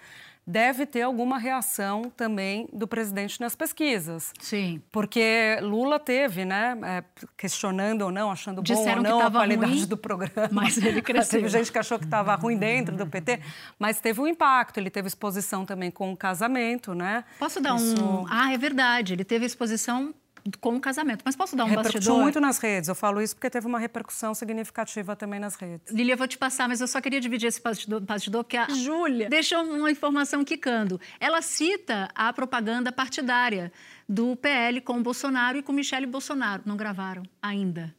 deve 0.46 0.87
ter 0.87 1.03
alguma 1.03 1.38
reação 1.38 2.11
também 2.16 2.68
do 2.72 2.87
presidente 2.88 3.40
nas 3.40 3.55
pesquisas. 3.55 4.33
Sim. 4.40 4.83
Porque 4.90 5.59
Lula 5.62 5.98
teve, 5.98 6.44
né, 6.44 6.76
é, 6.83 7.05
questionando 7.37 8.03
ou 8.03 8.11
não, 8.11 8.31
achando 8.31 8.62
Disseram 8.62 9.03
bom 9.03 9.09
ou 9.09 9.18
não 9.20 9.26
a 9.26 9.31
qualidade 9.31 9.72
ruim, 9.72 9.87
do 9.87 9.96
programa. 9.96 10.48
Mas 10.50 10.76
ele 10.79 11.00
cresceu. 11.03 11.40
teve 11.40 11.48
gente 11.48 11.70
que 11.70 11.79
achou 11.79 11.98
que 11.98 12.05
estava 12.05 12.35
ruim 12.35 12.57
dentro 12.57 12.96
do 12.96 13.07
PT, 13.07 13.40
mas 13.79 14.00
teve 14.00 14.20
um 14.20 14.26
impacto. 14.26 14.79
Ele 14.79 14.90
teve 14.90 15.09
exposição 15.09 15.64
também 15.64 15.90
com 15.90 16.12
o 16.12 16.16
casamento, 16.16 16.94
né? 16.94 17.24
Posso 17.38 17.61
dar 17.61 17.76
Isso... 17.76 18.03
um... 18.03 18.26
Ah, 18.29 18.53
é 18.53 18.59
verdade. 18.59 19.12
Ele 19.12 19.24
teve 19.24 19.46
exposição 19.46 20.14
com 20.61 20.76
o 20.76 20.81
casamento. 20.81 21.22
Mas 21.24 21.37
posso 21.37 21.57
dar 21.57 21.64
um 21.64 21.68
Repercutiu 21.68 21.98
bastidor? 21.98 22.20
muito 22.22 22.40
nas 22.40 22.59
redes. 22.59 22.88
Eu 22.88 22.94
falo 22.94 23.20
isso 23.20 23.35
porque 23.35 23.50
teve 23.50 23.66
uma 23.66 23.79
repercussão 23.79 24.35
significativa 24.35 25.14
também 25.16 25.40
nas 25.40 25.55
redes. 25.55 25.92
Lilia, 25.92 26.14
eu 26.14 26.18
vou 26.18 26.29
te 26.29 26.38
passar, 26.38 26.68
mas 26.68 26.81
eu 26.81 26.88
só 26.88 27.00
queria 27.00 27.20
dividir 27.20 27.46
esse 27.46 27.62
bastidor, 27.62 28.00
bastidor 28.00 28.44
porque 28.44 28.57
a 28.57 28.68
Júlia 28.68 29.29
deixou 29.29 29.62
uma 29.62 29.90
informação 29.90 30.44
quicando. 30.44 31.00
Ela 31.18 31.42
cita 31.42 32.09
a 32.14 32.33
propaganda 32.33 32.92
partidária 32.92 33.72
do 34.09 34.35
PL 34.37 34.81
com 34.81 34.98
o 34.98 35.03
Bolsonaro 35.03 35.59
e 35.59 35.62
com 35.62 35.72
Michele 35.72 36.07
Bolsonaro. 36.07 36.62
Não 36.66 36.76
gravaram 36.76 37.22
ainda. 37.42 37.94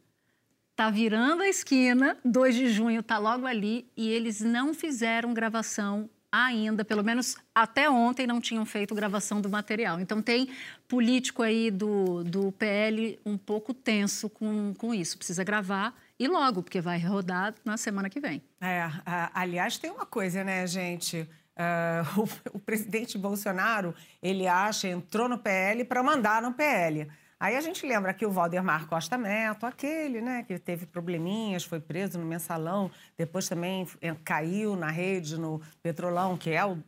Tá 0.74 0.90
virando 0.90 1.42
a 1.42 1.48
esquina, 1.48 2.16
2 2.24 2.54
de 2.54 2.68
junho 2.68 3.02
tá 3.02 3.18
logo 3.18 3.46
ali 3.46 3.86
e 3.96 4.08
eles 4.08 4.40
não 4.40 4.72
fizeram 4.72 5.34
gravação 5.34 6.08
ainda, 6.32 6.82
pelo 6.82 7.04
menos 7.04 7.36
até 7.54 7.90
ontem, 7.90 8.26
não 8.26 8.40
tinham 8.40 8.64
feito 8.64 8.94
gravação 8.94 9.40
do 9.40 9.50
material. 9.50 10.00
Então, 10.00 10.22
tem 10.22 10.48
político 10.88 11.42
aí 11.42 11.70
do, 11.70 12.24
do 12.24 12.50
PL 12.52 13.20
um 13.26 13.36
pouco 13.36 13.74
tenso 13.74 14.30
com, 14.30 14.72
com 14.78 14.94
isso. 14.94 15.18
Precisa 15.18 15.44
gravar 15.44 15.94
e 16.18 16.26
logo, 16.26 16.62
porque 16.62 16.80
vai 16.80 16.98
rodar 16.98 17.54
na 17.64 17.76
semana 17.76 18.08
que 18.08 18.18
vem. 18.18 18.42
É, 18.60 18.88
aliás, 19.34 19.76
tem 19.76 19.90
uma 19.90 20.06
coisa, 20.06 20.42
né, 20.42 20.66
gente? 20.66 21.28
Uh, 21.52 22.22
o, 22.22 22.28
o 22.56 22.58
presidente 22.58 23.18
Bolsonaro, 23.18 23.94
ele 24.22 24.46
acha, 24.46 24.88
entrou 24.88 25.28
no 25.28 25.38
PL 25.38 25.84
para 25.84 26.02
mandar 26.02 26.40
no 26.40 26.54
PL. 26.54 27.08
Aí 27.42 27.56
a 27.56 27.60
gente 27.60 27.84
lembra 27.84 28.14
que 28.14 28.24
o 28.24 28.30
Valdemar 28.30 28.86
Costa 28.86 29.18
Neto, 29.18 29.66
aquele, 29.66 30.20
né, 30.20 30.44
que 30.44 30.60
teve 30.60 30.86
probleminhas, 30.86 31.64
foi 31.64 31.80
preso 31.80 32.16
no 32.16 32.24
mensalão, 32.24 32.88
depois 33.18 33.48
também 33.48 33.84
caiu 34.22 34.76
na 34.76 34.88
rede, 34.88 35.36
no 35.36 35.60
Petrolão, 35.82 36.38
que 36.38 36.50
é 36.50 36.64
o, 36.64 36.78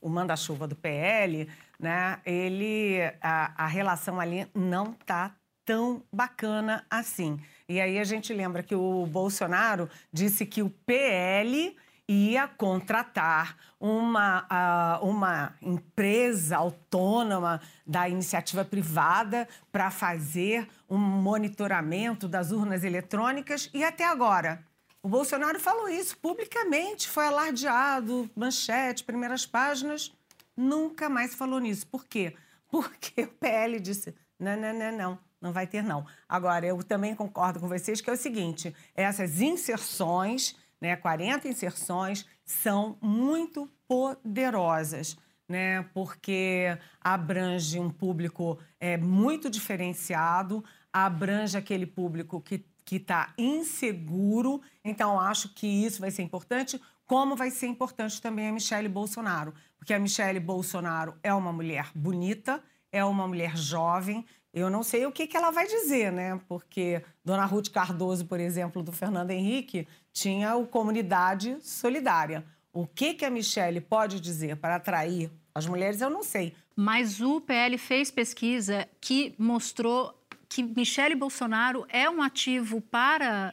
o 0.00 0.08
manda-chuva 0.08 0.68
do 0.68 0.76
PL, 0.76 1.48
né, 1.80 2.20
ele, 2.24 3.00
a, 3.20 3.64
a 3.64 3.66
relação 3.66 4.20
ali 4.20 4.46
não 4.54 4.92
tá 4.92 5.34
tão 5.64 6.00
bacana 6.12 6.86
assim. 6.88 7.40
E 7.68 7.80
aí 7.80 7.98
a 7.98 8.04
gente 8.04 8.32
lembra 8.32 8.62
que 8.62 8.76
o 8.76 9.04
Bolsonaro 9.04 9.90
disse 10.12 10.46
que 10.46 10.62
o 10.62 10.70
PL 10.70 11.76
ia 12.08 12.48
contratar 12.48 13.56
uma, 13.78 14.98
uma 15.02 15.54
empresa 15.60 16.56
autônoma 16.56 17.60
da 17.86 18.08
iniciativa 18.08 18.64
privada 18.64 19.46
para 19.70 19.90
fazer 19.90 20.66
um 20.88 20.96
monitoramento 20.96 22.26
das 22.26 22.50
urnas 22.50 22.82
eletrônicas 22.82 23.68
e 23.74 23.84
até 23.84 24.04
agora. 24.04 24.64
O 25.02 25.08
Bolsonaro 25.08 25.60
falou 25.60 25.88
isso 25.88 26.16
publicamente, 26.16 27.08
foi 27.08 27.26
alardeado, 27.26 28.28
manchete, 28.34 29.04
primeiras 29.04 29.46
páginas, 29.46 30.12
nunca 30.56 31.08
mais 31.08 31.34
falou 31.34 31.60
nisso. 31.60 31.86
Por 31.86 32.04
quê? 32.04 32.34
Porque 32.68 33.22
o 33.22 33.28
PL 33.28 33.78
disse: 33.78 34.14
não, 34.38 34.56
não, 34.56 34.74
não, 34.74 34.92
não, 34.92 35.18
não 35.40 35.52
vai 35.52 35.66
ter, 35.66 35.82
não. 35.82 36.04
Agora, 36.28 36.66
eu 36.66 36.82
também 36.82 37.14
concordo 37.14 37.60
com 37.60 37.68
vocês 37.68 38.00
que 38.00 38.10
é 38.10 38.12
o 38.12 38.16
seguinte: 38.16 38.74
essas 38.94 39.40
inserções, 39.40 40.56
né, 40.80 40.96
40 40.96 41.48
inserções, 41.48 42.26
são 42.44 42.96
muito 43.00 43.70
poderosas. 43.86 45.16
Né, 45.50 45.82
porque 45.94 46.76
abrange 47.00 47.80
um 47.80 47.88
público 47.88 48.58
é, 48.78 48.98
muito 48.98 49.48
diferenciado, 49.48 50.62
abrange 50.92 51.56
aquele 51.56 51.86
público 51.86 52.38
que 52.38 52.62
está 52.90 53.32
inseguro. 53.38 54.60
Então, 54.84 55.18
acho 55.18 55.54
que 55.54 55.66
isso 55.66 56.02
vai 56.02 56.10
ser 56.10 56.20
importante, 56.20 56.78
como 57.06 57.34
vai 57.34 57.50
ser 57.50 57.66
importante 57.66 58.20
também 58.20 58.48
a 58.48 58.52
Michelle 58.52 58.90
Bolsonaro, 58.90 59.54
porque 59.78 59.94
a 59.94 59.98
Michelle 59.98 60.38
Bolsonaro 60.38 61.14
é 61.22 61.32
uma 61.32 61.50
mulher 61.50 61.90
bonita, 61.94 62.62
é 62.92 63.02
uma 63.02 63.26
mulher 63.26 63.56
jovem, 63.56 64.26
eu 64.52 64.70
não 64.70 64.82
sei 64.82 65.06
o 65.06 65.12
que, 65.12 65.26
que 65.26 65.36
ela 65.36 65.50
vai 65.50 65.66
dizer, 65.66 66.10
né? 66.10 66.40
Porque 66.48 67.02
Dona 67.24 67.44
Ruth 67.44 67.68
Cardoso, 67.70 68.26
por 68.26 68.40
exemplo, 68.40 68.82
do 68.82 68.92
Fernando 68.92 69.30
Henrique, 69.30 69.86
tinha 70.20 70.56
o 70.56 70.66
Comunidade 70.66 71.56
Solidária. 71.60 72.44
O 72.72 72.86
que, 72.86 73.14
que 73.14 73.24
a 73.24 73.30
Michelle 73.30 73.80
pode 73.80 74.20
dizer 74.20 74.56
para 74.56 74.76
atrair 74.76 75.30
as 75.54 75.66
mulheres, 75.66 76.00
eu 76.00 76.10
não 76.10 76.22
sei. 76.22 76.54
Mas 76.76 77.20
o 77.20 77.40
PL 77.40 77.76
fez 77.78 78.10
pesquisa 78.10 78.88
que 79.00 79.34
mostrou 79.38 80.14
que 80.48 80.62
Michele 80.62 81.14
Bolsonaro 81.14 81.84
é 81.88 82.08
um 82.08 82.22
ativo 82.22 82.80
para 82.80 83.52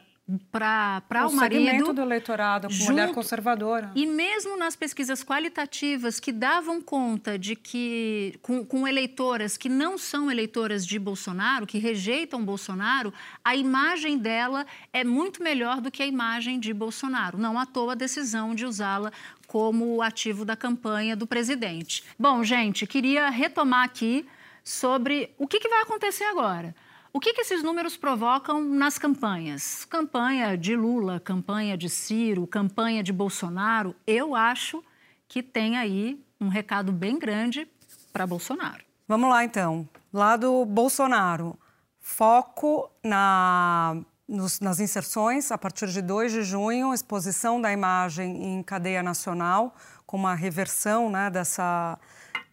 para 0.50 1.02
o, 1.24 1.28
o 1.28 1.32
marido 1.32 1.92
do 1.92 2.02
eleitorado, 2.02 2.68
junto, 2.68 2.90
mulher 2.90 3.12
conservadora. 3.12 3.92
E 3.94 4.04
mesmo 4.06 4.56
nas 4.56 4.74
pesquisas 4.74 5.22
qualitativas 5.22 6.18
que 6.18 6.32
davam 6.32 6.82
conta 6.82 7.38
de 7.38 7.54
que 7.54 8.36
com, 8.42 8.64
com, 8.64 8.88
eleitoras 8.88 9.56
que 9.56 9.68
não 9.68 9.96
são 9.96 10.28
eleitoras 10.28 10.84
de 10.84 10.98
Bolsonaro, 10.98 11.64
que 11.64 11.78
rejeitam 11.78 12.44
Bolsonaro, 12.44 13.14
a 13.44 13.54
imagem 13.54 14.18
dela 14.18 14.66
é 14.92 15.04
muito 15.04 15.40
melhor 15.40 15.80
do 15.80 15.92
que 15.92 16.02
a 16.02 16.06
imagem 16.06 16.58
de 16.58 16.74
Bolsonaro. 16.74 17.38
Não 17.38 17.56
à 17.56 17.64
toa 17.64 17.92
a 17.92 17.96
decisão 17.96 18.52
de 18.52 18.66
usá-la 18.66 19.12
como 19.46 20.02
ativo 20.02 20.44
da 20.44 20.56
campanha 20.56 21.14
do 21.14 21.26
presidente. 21.26 22.02
Bom, 22.18 22.42
gente, 22.42 22.84
queria 22.84 23.30
retomar 23.30 23.84
aqui 23.84 24.26
sobre 24.64 25.30
o 25.38 25.46
que, 25.46 25.60
que 25.60 25.68
vai 25.68 25.82
acontecer 25.82 26.24
agora. 26.24 26.74
O 27.16 27.18
que, 27.18 27.32
que, 27.32 27.40
esses 27.40 27.62
números 27.62 27.96
provocam 27.96 28.62
nas 28.62 28.98
campanhas? 28.98 29.86
Campanha 29.86 30.54
de 30.54 30.76
Lula, 30.76 31.18
campanha 31.18 31.74
de 31.74 31.88
Ciro, 31.88 32.46
campanha 32.46 33.02
de 33.02 33.10
Bolsonaro. 33.10 33.96
Eu 34.06 34.34
acho 34.34 34.84
que 35.26 35.42
tem 35.42 35.78
aí 35.78 36.22
um 36.38 36.48
recado 36.48 36.92
bem 36.92 37.18
grande 37.18 37.66
para 38.12 38.26
Bolsonaro. 38.26 38.84
Vamos 39.08 39.30
lá, 39.30 39.42
então. 39.42 39.88
Lá 40.12 40.36
do 40.36 40.66
Bolsonaro. 40.66 41.58
Foco 41.98 42.90
na, 43.02 43.96
nos, 44.28 44.60
nas 44.60 44.78
inserções 44.78 45.50
a 45.50 45.56
partir 45.56 45.88
de 45.88 46.02
2 46.02 46.32
de 46.32 46.42
junho, 46.42 46.92
exposição 46.92 47.58
da 47.58 47.72
imagem 47.72 48.44
em 48.44 48.62
cadeia 48.62 49.02
nacional, 49.02 49.74
com 50.04 50.18
uma 50.18 50.34
reversão 50.34 51.08
né, 51.08 51.30
dessa, 51.30 51.98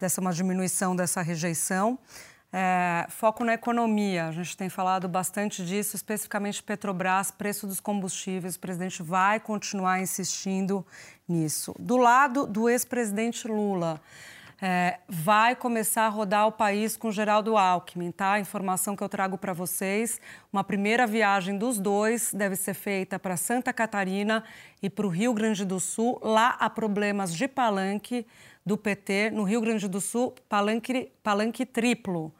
dessa 0.00 0.22
uma 0.22 0.32
diminuição 0.32 0.96
dessa 0.96 1.20
rejeição. 1.20 1.98
É, 2.56 3.06
foco 3.08 3.42
na 3.42 3.54
economia, 3.54 4.26
a 4.26 4.30
gente 4.30 4.56
tem 4.56 4.68
falado 4.68 5.08
bastante 5.08 5.66
disso, 5.66 5.96
especificamente 5.96 6.62
Petrobras, 6.62 7.32
preço 7.32 7.66
dos 7.66 7.80
combustíveis. 7.80 8.54
O 8.54 8.60
presidente 8.60 9.02
vai 9.02 9.40
continuar 9.40 10.00
insistindo 10.00 10.86
nisso. 11.26 11.74
Do 11.80 11.96
lado 11.96 12.46
do 12.46 12.68
ex-presidente 12.68 13.48
Lula, 13.48 14.00
é, 14.62 15.00
vai 15.08 15.56
começar 15.56 16.06
a 16.06 16.08
rodar 16.08 16.46
o 16.46 16.52
país 16.52 16.96
com 16.96 17.10
Geraldo 17.10 17.56
Alckmin, 17.56 18.12
tá? 18.12 18.38
Informação 18.38 18.94
que 18.94 19.02
eu 19.02 19.08
trago 19.08 19.36
para 19.36 19.52
vocês. 19.52 20.20
Uma 20.52 20.62
primeira 20.62 21.08
viagem 21.08 21.58
dos 21.58 21.80
dois 21.80 22.32
deve 22.32 22.54
ser 22.54 22.74
feita 22.74 23.18
para 23.18 23.36
Santa 23.36 23.72
Catarina 23.72 24.44
e 24.80 24.88
para 24.88 25.04
o 25.04 25.10
Rio 25.10 25.34
Grande 25.34 25.64
do 25.64 25.80
Sul. 25.80 26.20
Lá 26.22 26.50
há 26.60 26.70
problemas 26.70 27.34
de 27.34 27.48
palanque 27.48 28.24
do 28.64 28.78
PT. 28.78 29.30
No 29.32 29.42
Rio 29.42 29.60
Grande 29.60 29.88
do 29.88 30.00
Sul, 30.00 30.32
palanque, 30.48 31.10
palanque 31.20 31.66
triplo. 31.66 32.32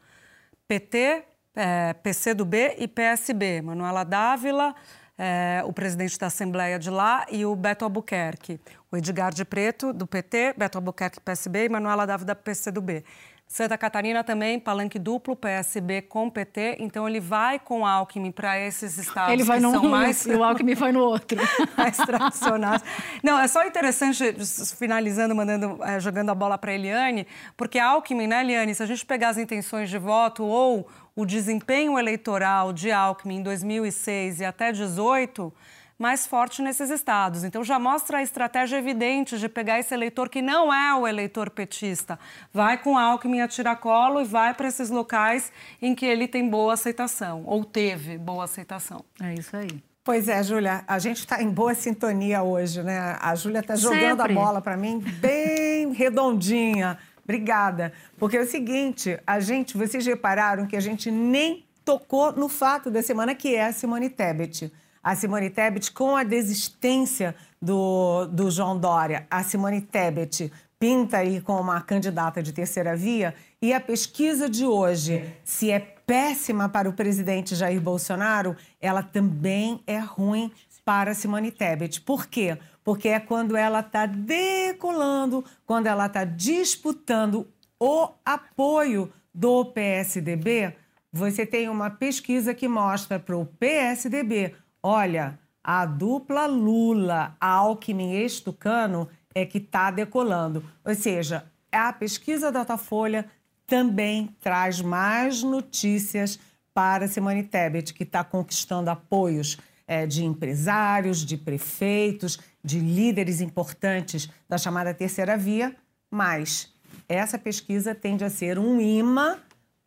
PT, 0.67 1.23
é, 1.55 1.93
PCdoB 1.93 2.75
e 2.77 2.87
PSB. 2.87 3.61
Manuela 3.61 4.03
Dávila, 4.03 4.75
é, 5.17 5.61
o 5.65 5.71
presidente 5.71 6.17
da 6.19 6.27
Assembleia 6.27 6.77
de 6.77 6.89
lá, 6.89 7.25
e 7.31 7.45
o 7.45 7.55
Beto 7.55 7.85
Albuquerque. 7.85 8.59
O 8.91 8.97
Edgar 8.97 9.33
de 9.33 9.45
Preto, 9.45 9.93
do 9.93 10.05
PT, 10.05 10.55
Beto 10.57 10.77
Albuquerque, 10.77 11.19
PSB, 11.19 11.65
e 11.65 11.69
Manuela 11.69 12.05
Dávila, 12.05 12.35
PCdoB. 12.35 13.03
Santa 13.47 13.77
Catarina 13.77 14.23
também, 14.23 14.59
palanque 14.59 14.97
duplo, 14.97 15.35
PSB 15.35 16.01
com 16.01 16.29
PT. 16.29 16.77
Então, 16.79 17.07
ele 17.07 17.19
vai 17.19 17.59
com 17.59 17.85
Alckmin 17.85 18.31
para 18.31 18.59
esses 18.59 18.97
estados 18.97 19.31
ele 19.31 19.43
vai 19.43 19.57
que 19.57 19.63
num, 19.63 19.71
são 19.71 19.83
mais... 19.89 20.25
E 20.25 20.31
o 20.31 20.43
Alckmin 20.43 20.73
vai 20.73 20.91
no 20.91 21.01
outro. 21.01 21.37
mais 21.77 21.95
tradicionais. 21.95 22.83
Não, 23.23 23.39
é 23.39 23.47
só 23.47 23.65
interessante, 23.65 24.35
finalizando, 24.77 25.35
mandando, 25.35 25.83
é, 25.83 25.99
jogando 25.99 26.31
a 26.31 26.35
bola 26.35 26.57
para 26.57 26.71
a 26.71 26.73
Eliane, 26.73 27.27
porque 27.55 27.77
Alckmin, 27.77 28.27
né, 28.27 28.41
Eliane, 28.41 28.73
se 28.73 28.81
a 28.81 28.85
gente 28.85 29.05
pegar 29.05 29.29
as 29.29 29.37
intenções 29.37 29.89
de 29.89 29.97
voto 29.97 30.43
ou 30.43 30.87
o 31.15 31.25
desempenho 31.25 31.97
eleitoral 31.97 32.73
de 32.73 32.91
Alckmin 32.91 33.37
em 33.37 33.43
2006 33.43 34.41
e 34.41 34.45
até 34.45 34.71
2018 34.71 35.53
mais 35.97 36.27
forte 36.27 36.61
nesses 36.61 36.89
estados. 36.89 37.43
Então 37.43 37.63
já 37.63 37.79
mostra 37.79 38.17
a 38.17 38.21
estratégia 38.21 38.77
evidente 38.77 39.37
de 39.37 39.47
pegar 39.47 39.79
esse 39.79 39.93
eleitor 39.93 40.29
que 40.29 40.41
não 40.41 40.73
é 40.73 40.93
o 40.93 41.07
eleitor 41.07 41.49
petista, 41.49 42.19
vai 42.51 42.77
com 42.77 42.97
Alckmin 42.97 43.41
a 43.41 43.47
tiracolo 43.47 44.21
e 44.21 44.25
vai 44.25 44.53
para 44.53 44.67
esses 44.67 44.89
locais 44.89 45.51
em 45.81 45.95
que 45.95 46.05
ele 46.05 46.27
tem 46.27 46.47
boa 46.47 46.73
aceitação 46.73 47.43
ou 47.45 47.63
teve 47.63 48.17
boa 48.17 48.43
aceitação. 48.43 49.03
É 49.21 49.33
isso 49.33 49.55
aí. 49.55 49.83
Pois 50.03 50.27
é, 50.27 50.43
Júlia, 50.43 50.83
a 50.87 50.99
gente 50.99 51.17
está 51.17 51.41
em 51.41 51.49
boa 51.49 51.73
sintonia 51.73 52.43
hoje, 52.43 52.83
né? 52.83 53.17
A 53.19 53.33
Júlia 53.33 53.59
está 53.59 53.75
jogando 53.75 54.21
Sempre. 54.21 54.33
a 54.33 54.35
bola 54.35 54.61
para 54.61 54.77
mim 54.77 54.99
bem 54.99 55.91
redondinha. 55.97 56.99
Obrigada. 57.23 57.91
Porque 58.19 58.37
é 58.37 58.41
o 58.41 58.45
seguinte, 58.45 59.19
a 59.25 59.39
gente, 59.39 59.75
vocês 59.75 60.05
repararam 60.05 60.67
que 60.67 60.75
a 60.75 60.79
gente 60.79 61.09
nem 61.09 61.65
tocou 61.83 62.31
no 62.31 62.47
fato 62.47 62.91
da 62.91 63.01
semana 63.01 63.33
que 63.33 63.55
é 63.55 63.65
a 63.65 63.73
Simone 63.73 64.09
Tebet 64.09 64.71
a 65.05 65.15
Simone 65.15 65.51
Tebet 65.51 65.91
com 65.91 66.15
a 66.15 66.23
desistência 66.23 67.35
do, 67.61 68.25
do 68.25 68.49
João 68.49 68.75
Dória. 68.75 69.27
A 69.29 69.43
Simone 69.43 69.79
Tebet 69.79 70.51
pinta 70.79 71.17
aí 71.17 71.39
como 71.41 71.61
uma 71.61 71.79
candidata 71.79 72.41
de 72.41 72.51
terceira 72.51 72.95
via 72.95 73.35
e 73.61 73.71
a 73.71 73.79
pesquisa 73.79 74.49
de 74.49 74.65
hoje, 74.65 75.23
se 75.43 75.69
é 75.69 75.79
péssima 75.79 76.67
para 76.67 76.89
o 76.89 76.93
presidente 76.93 77.53
Jair 77.53 77.79
Bolsonaro, 77.79 78.57
ela 78.81 79.03
também 79.03 79.79
é 79.85 79.99
ruim 79.99 80.51
para 80.83 81.13
Simone 81.13 81.51
Tebet. 81.51 82.01
Por 82.01 82.25
quê? 82.25 82.57
Porque 82.83 83.09
é 83.09 83.19
quando 83.19 83.55
ela 83.55 83.81
está 83.81 84.07
decolando, 84.07 85.45
quando 85.67 85.85
ela 85.85 86.07
está 86.07 86.23
disputando 86.23 87.47
o 87.79 88.09
apoio 88.25 89.13
do 89.31 89.65
PSDB. 89.65 90.75
Você 91.13 91.45
tem 91.45 91.69
uma 91.69 91.91
pesquisa 91.91 92.53
que 92.53 92.67
mostra 92.67 93.19
para 93.19 93.37
o 93.37 93.45
PSDB 93.45 94.53
Olha, 94.87 95.39
a 95.63 95.83
dupla 95.83 96.45
Lula, 96.45 97.35
Alckmin 97.41 98.17
e 98.17 98.23
Estucano 98.23 99.09
é 99.33 99.43
que 99.43 99.57
está 99.57 99.89
decolando. 99.89 100.63
Ou 100.85 100.93
seja, 100.93 101.51
a 101.71 101.91
pesquisa 101.91 102.51
da 102.51 102.59
Datafolha 102.59 103.25
também 103.65 104.27
traz 104.39 104.81
mais 104.81 105.41
notícias 105.41 106.39
para 106.71 107.07
Simone 107.07 107.41
Tebet, 107.41 107.95
que 107.95 108.03
está 108.03 108.23
conquistando 108.23 108.91
apoios 108.91 109.57
é, 109.87 110.05
de 110.05 110.23
empresários, 110.23 111.25
de 111.25 111.35
prefeitos, 111.35 112.39
de 112.63 112.79
líderes 112.79 113.41
importantes 113.41 114.29
da 114.47 114.59
chamada 114.59 114.93
terceira 114.93 115.35
via, 115.35 115.75
mas 116.11 116.71
essa 117.09 117.39
pesquisa 117.39 117.95
tende 117.95 118.23
a 118.23 118.29
ser 118.29 118.59
um 118.59 118.79
imã 118.79 119.39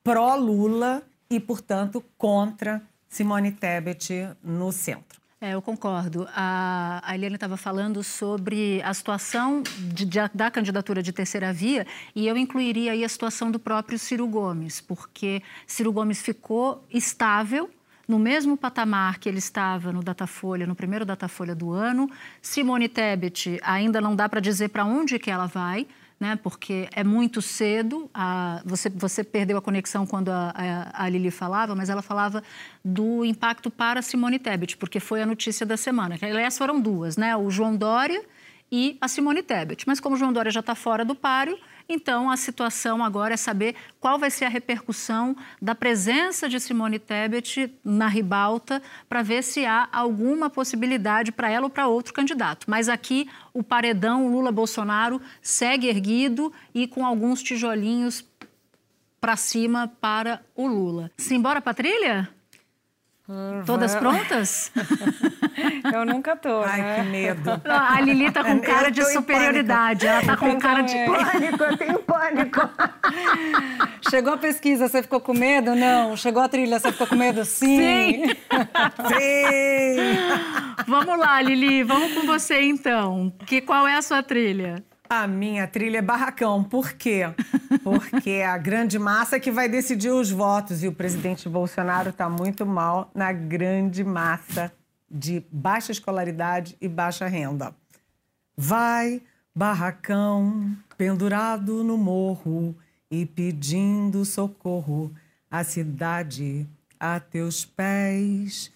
pró-Lula 0.02 1.04
e, 1.30 1.38
portanto, 1.38 2.04
contra 2.16 2.82
Simone 3.08 3.52
Tebet 3.52 4.28
no 4.42 4.70
centro. 4.72 5.18
É, 5.40 5.54
eu 5.54 5.62
concordo. 5.62 6.28
A, 6.34 7.00
a 7.04 7.14
Eliane 7.14 7.36
estava 7.36 7.56
falando 7.56 8.02
sobre 8.02 8.82
a 8.82 8.92
situação 8.92 9.62
de, 9.62 10.04
de, 10.04 10.18
da 10.34 10.50
candidatura 10.50 11.00
de 11.00 11.12
terceira 11.12 11.52
via 11.52 11.86
e 12.14 12.26
eu 12.26 12.36
incluiria 12.36 12.90
aí 12.90 13.04
a 13.04 13.08
situação 13.08 13.48
do 13.48 13.58
próprio 13.58 13.98
Ciro 14.00 14.26
Gomes, 14.26 14.80
porque 14.80 15.40
Ciro 15.64 15.92
Gomes 15.92 16.20
ficou 16.20 16.84
estável 16.92 17.70
no 18.08 18.18
mesmo 18.18 18.56
patamar 18.56 19.18
que 19.18 19.28
ele 19.28 19.38
estava 19.38 19.92
no 19.92 20.02
Datafolha, 20.02 20.66
no 20.66 20.74
primeiro 20.74 21.04
Datafolha 21.04 21.54
do 21.54 21.70
ano. 21.70 22.10
Simone 22.42 22.88
Tebet 22.88 23.60
ainda 23.62 24.00
não 24.00 24.16
dá 24.16 24.28
para 24.28 24.40
dizer 24.40 24.70
para 24.70 24.84
onde 24.84 25.20
que 25.20 25.30
ela 25.30 25.46
vai, 25.46 25.86
né? 26.18 26.36
Porque 26.42 26.88
é 26.92 27.04
muito 27.04 27.40
cedo. 27.40 28.10
A, 28.12 28.62
você, 28.64 28.88
você 28.90 29.22
perdeu 29.22 29.56
a 29.58 29.62
conexão 29.62 30.06
quando 30.06 30.30
a, 30.30 30.52
a, 30.54 31.04
a, 31.04 31.08
Lili 31.08 31.30
falava, 31.30 31.74
mas 31.74 31.88
ela 31.88 32.02
falava 32.02 32.42
do 32.84 33.24
impacto 33.24 33.70
para 33.70 34.02
Simone 34.02 34.38
Tebet, 34.38 34.76
porque 34.76 35.00
foi 35.00 35.22
a 35.22 35.26
notícia 35.26 35.64
da 35.64 35.76
semana. 35.76 36.16
Aliás, 36.20 36.58
foram 36.58 36.80
duas, 36.80 37.16
né? 37.16 37.36
O 37.36 37.50
João 37.50 37.76
Dória 37.76 38.22
e 38.70 38.96
a 39.00 39.08
Simone 39.08 39.42
Tebet. 39.42 39.84
Mas 39.86 40.00
como 40.00 40.16
João 40.16 40.32
Dória 40.32 40.50
já 40.50 40.60
está 40.60 40.74
fora 40.74 41.04
do 41.04 41.14
páreo, 41.14 41.58
então 41.88 42.30
a 42.30 42.36
situação 42.36 43.02
agora 43.02 43.34
é 43.34 43.36
saber 43.36 43.74
qual 43.98 44.18
vai 44.18 44.30
ser 44.30 44.44
a 44.44 44.48
repercussão 44.48 45.34
da 45.60 45.74
presença 45.74 46.48
de 46.48 46.60
Simone 46.60 46.98
Tebet 46.98 47.72
na 47.82 48.06
ribalta 48.08 48.82
para 49.08 49.22
ver 49.22 49.42
se 49.42 49.64
há 49.64 49.88
alguma 49.90 50.50
possibilidade 50.50 51.32
para 51.32 51.50
ela 51.50 51.66
ou 51.66 51.70
para 51.70 51.88
outro 51.88 52.12
candidato. 52.12 52.66
Mas 52.68 52.88
aqui 52.88 53.28
o 53.54 53.62
paredão 53.62 54.28
Lula-Bolsonaro 54.28 55.20
segue 55.40 55.88
erguido 55.88 56.52
e 56.74 56.86
com 56.86 57.06
alguns 57.06 57.42
tijolinhos 57.42 58.24
para 59.20 59.36
cima 59.36 59.90
para 60.00 60.44
o 60.54 60.66
Lula. 60.66 61.10
Simbora 61.16 61.60
para 61.60 61.74
trilha? 61.74 62.37
Todas 63.66 63.94
prontas? 63.94 64.72
Eu 65.92 66.06
nunca 66.06 66.34
tô, 66.34 66.62
Ai, 66.62 66.80
né? 66.80 66.96
que 66.96 67.10
medo. 67.10 67.60
A 67.66 68.00
Lili 68.00 68.30
tá 68.30 68.42
com 68.42 68.52
Eu 68.52 68.60
cara 68.60 68.90
de 68.90 69.04
superioridade. 69.04 70.06
Ela 70.06 70.22
tá 70.22 70.36
com 70.36 70.58
cara 70.58 70.80
de 70.82 70.94
Pânico, 71.04 71.64
eu 71.64 71.76
tenho 71.76 71.98
pânico. 71.98 72.60
Chegou 74.08 74.32
a 74.32 74.38
pesquisa, 74.38 74.88
você 74.88 75.02
ficou 75.02 75.20
com 75.20 75.34
medo? 75.34 75.74
Não. 75.74 76.16
Chegou 76.16 76.42
a 76.42 76.48
trilha, 76.48 76.78
você 76.78 76.90
ficou 76.92 77.06
com 77.06 77.16
medo? 77.16 77.44
Sim. 77.44 78.28
Sim. 78.28 80.18
Vamos 80.86 81.18
lá, 81.18 81.42
Lili, 81.42 81.82
vamos 81.82 82.14
com 82.14 82.26
você 82.26 82.62
então. 82.62 83.32
Que 83.46 83.60
qual 83.60 83.86
é 83.86 83.96
a 83.96 84.02
sua 84.02 84.22
trilha? 84.22 84.82
A 85.08 85.26
minha 85.26 85.66
trilha 85.66 85.98
é 85.98 86.02
barracão. 86.02 86.62
Por 86.62 86.92
quê? 86.92 87.22
Porque 87.82 88.30
é 88.30 88.46
a 88.46 88.58
grande 88.58 88.98
massa 88.98 89.40
que 89.40 89.50
vai 89.50 89.68
decidir 89.68 90.10
os 90.10 90.30
votos. 90.30 90.82
E 90.82 90.88
o 90.88 90.92
presidente 90.92 91.48
Bolsonaro 91.48 92.10
está 92.10 92.28
muito 92.28 92.66
mal 92.66 93.10
na 93.14 93.32
grande 93.32 94.04
massa 94.04 94.70
de 95.10 95.42
baixa 95.50 95.92
escolaridade 95.92 96.76
e 96.78 96.86
baixa 96.86 97.26
renda. 97.26 97.74
Vai, 98.54 99.22
barracão, 99.54 100.76
pendurado 100.98 101.82
no 101.82 101.96
morro 101.96 102.76
e 103.10 103.24
pedindo 103.24 104.26
socorro, 104.26 105.10
a 105.50 105.64
cidade 105.64 106.66
a 107.00 107.18
teus 107.18 107.64
pés. 107.64 108.70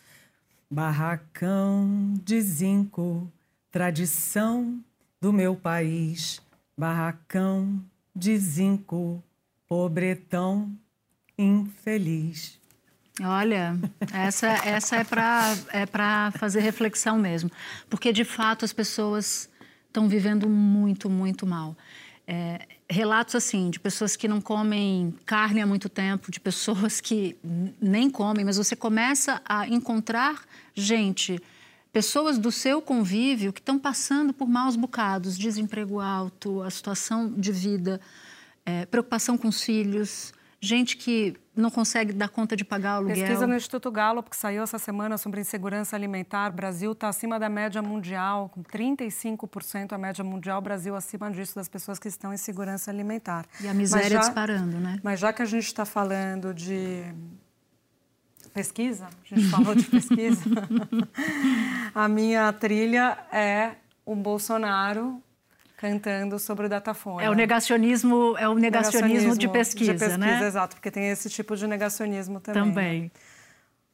Barracão 0.70 2.14
de 2.24 2.40
zinco, 2.40 3.30
tradição 3.70 4.82
do 5.22 5.32
meu 5.32 5.54
país. 5.54 6.42
Barracão 6.76 7.80
de 8.14 8.36
zinco, 8.36 9.22
pobretão 9.68 10.76
infeliz. 11.38 12.58
Olha, 13.22 13.78
essa, 14.12 14.48
essa 14.48 14.96
é 14.96 15.04
para 15.04 15.54
é 15.72 15.86
pra 15.86 16.32
fazer 16.32 16.60
reflexão 16.60 17.18
mesmo. 17.18 17.48
Porque, 17.88 18.12
de 18.12 18.24
fato, 18.24 18.64
as 18.64 18.72
pessoas 18.72 19.48
estão 19.86 20.08
vivendo 20.08 20.48
muito, 20.48 21.08
muito 21.08 21.46
mal. 21.46 21.76
É, 22.26 22.66
relatos 22.90 23.36
assim 23.36 23.70
de 23.70 23.78
pessoas 23.78 24.16
que 24.16 24.26
não 24.26 24.40
comem 24.40 25.14
carne 25.24 25.60
há 25.60 25.66
muito 25.66 25.88
tempo, 25.88 26.32
de 26.32 26.40
pessoas 26.40 27.00
que 27.00 27.36
nem 27.80 28.10
comem, 28.10 28.44
mas 28.44 28.56
você 28.56 28.74
começa 28.74 29.40
a 29.44 29.68
encontrar 29.68 30.42
gente, 30.74 31.40
pessoas 31.92 32.38
do 32.38 32.50
seu 32.50 32.80
convívio 32.80 33.52
que 33.52 33.60
estão 33.60 33.78
passando 33.78 34.32
por 34.32 34.48
maus 34.48 34.76
bocados, 34.76 35.36
desemprego 35.38 36.00
alto, 36.00 36.62
a 36.62 36.70
situação 36.70 37.30
de 37.30 37.52
vida, 37.52 38.00
é, 38.64 38.86
preocupação 38.86 39.36
com 39.36 39.48
os 39.48 39.62
filhos, 39.62 40.32
gente 40.60 40.96
que 40.96 41.34
não 41.54 41.70
consegue 41.70 42.12
dar 42.14 42.28
conta 42.30 42.56
de 42.56 42.64
pagar 42.64 42.94
o 42.94 42.96
aluguel. 42.98 43.16
Pesquisa 43.16 43.46
no 43.46 43.54
Instituto 43.54 43.90
Gallup, 43.90 44.30
que 44.30 44.36
saiu 44.36 44.62
essa 44.62 44.78
semana 44.78 45.18
sobre 45.18 45.40
insegurança 45.40 45.94
alimentar. 45.96 46.50
O 46.50 46.54
Brasil 46.54 46.92
está 46.92 47.08
acima 47.08 47.38
da 47.38 47.48
média 47.50 47.82
mundial, 47.82 48.48
com 48.48 48.62
35% 48.62 49.92
a 49.92 49.98
média 49.98 50.24
mundial. 50.24 50.60
O 50.60 50.62
Brasil 50.62 50.94
acima 50.96 51.30
disso 51.30 51.56
das 51.56 51.68
pessoas 51.68 51.98
que 51.98 52.08
estão 52.08 52.32
em 52.32 52.36
segurança 52.38 52.90
alimentar. 52.90 53.44
E 53.60 53.68
a 53.68 53.74
miséria 53.74 54.08
já- 54.08 54.20
disparando, 54.20 54.78
né? 54.78 54.98
Mas 55.02 55.20
já 55.20 55.30
que 55.32 55.42
a 55.42 55.44
gente 55.44 55.66
está 55.66 55.84
falando 55.84 56.54
de 56.54 57.04
pesquisa, 58.52 59.06
a 59.06 59.34
gente 59.34 59.48
falou 59.48 59.74
de 59.74 59.84
pesquisa, 59.84 60.42
a 61.94 62.08
minha 62.08 62.52
trilha 62.52 63.18
é 63.32 63.72
o 64.04 64.14
Bolsonaro 64.14 65.22
cantando 65.76 66.38
sobre 66.38 66.66
o 66.66 66.68
Datafolha. 66.68 67.24
É 67.24 67.30
o 67.30 67.34
negacionismo, 67.34 68.36
é 68.38 68.48
o 68.48 68.54
negacionismo, 68.54 69.36
de, 69.36 69.48
pesquisa, 69.48 69.92
de 69.94 69.98
pesquisa, 69.98 70.18
né? 70.18 70.46
exato, 70.46 70.76
porque 70.76 70.90
tem 70.90 71.08
esse 71.10 71.28
tipo 71.28 71.56
de 71.56 71.66
negacionismo 71.66 72.38
também. 72.38 72.62
Também. 72.62 73.12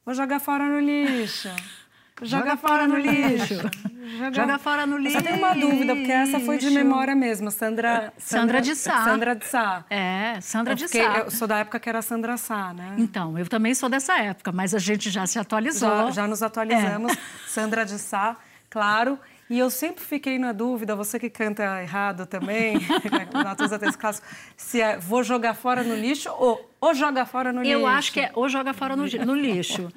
Vou 0.05 0.13
jogar 0.13 0.39
fora 0.39 0.67
no 0.67 0.79
lixo. 0.79 1.49
Joga 2.21 2.57
fora 2.57 2.87
no 2.87 2.97
lixo. 2.97 3.55
Joga 4.33 4.57
fora 4.57 4.85
no 4.85 4.97
Eu 4.97 5.11
só 5.11 5.21
tenho 5.21 5.37
uma 5.37 5.53
dúvida, 5.53 5.95
porque 5.95 6.11
essa 6.11 6.39
foi 6.39 6.57
de 6.57 6.65
lixo. 6.67 6.77
memória 6.83 7.15
mesmo. 7.15 7.51
Sandra... 7.51 8.11
Sandra 8.17 8.61
de 8.61 8.75
Sá. 8.75 9.03
Sandra 9.03 9.35
de 9.35 9.45
Sá. 9.45 9.85
É, 9.89 10.39
Sandra 10.41 10.73
Eu, 10.73 10.77
de 10.77 10.87
Sá. 10.87 10.97
eu 10.97 11.31
sou 11.31 11.47
da 11.47 11.59
época 11.59 11.79
que 11.79 11.87
era 11.87 12.01
Sandra 12.01 12.35
Sá, 12.37 12.73
né? 12.73 12.95
Então, 12.97 13.37
eu 13.37 13.47
também 13.47 13.73
sou 13.75 13.87
dessa 13.89 14.17
época, 14.19 14.51
mas 14.51 14.73
a 14.73 14.79
gente 14.79 15.09
já 15.09 15.25
se 15.27 15.37
atualizou. 15.39 15.89
Já, 16.07 16.11
já 16.11 16.27
nos 16.27 16.41
atualizamos. 16.43 17.13
É. 17.13 17.17
Sandra 17.47 17.85
de 17.85 17.97
Sá, 17.99 18.35
claro. 18.69 19.19
E 19.49 19.57
eu 19.57 19.71
sempre 19.71 20.03
fiquei 20.03 20.37
na 20.37 20.51
dúvida, 20.51 20.95
você 20.95 21.17
que 21.17 21.27
canta 21.27 21.81
errado 21.81 22.27
também, 22.27 22.77
Natuza 23.33 23.79
tem 23.79 23.89
esse 23.89 23.97
clássico, 23.97 24.27
se 24.55 24.79
é 24.79 24.95
vou 24.99 25.23
jogar 25.23 25.55
fora 25.55 25.83
no 25.83 25.95
lixo 25.95 26.29
ou, 26.37 26.71
ou 26.79 26.93
joga 26.93 27.25
fora 27.25 27.51
no 27.51 27.61
lixo. 27.63 27.73
Eu 27.73 27.87
acho 27.87 28.13
que 28.13 28.19
é 28.19 28.31
ou 28.35 28.47
joga 28.47 28.73
fora 28.73 28.95
no, 28.95 29.05
no 29.07 29.33
lixo. 29.35 29.91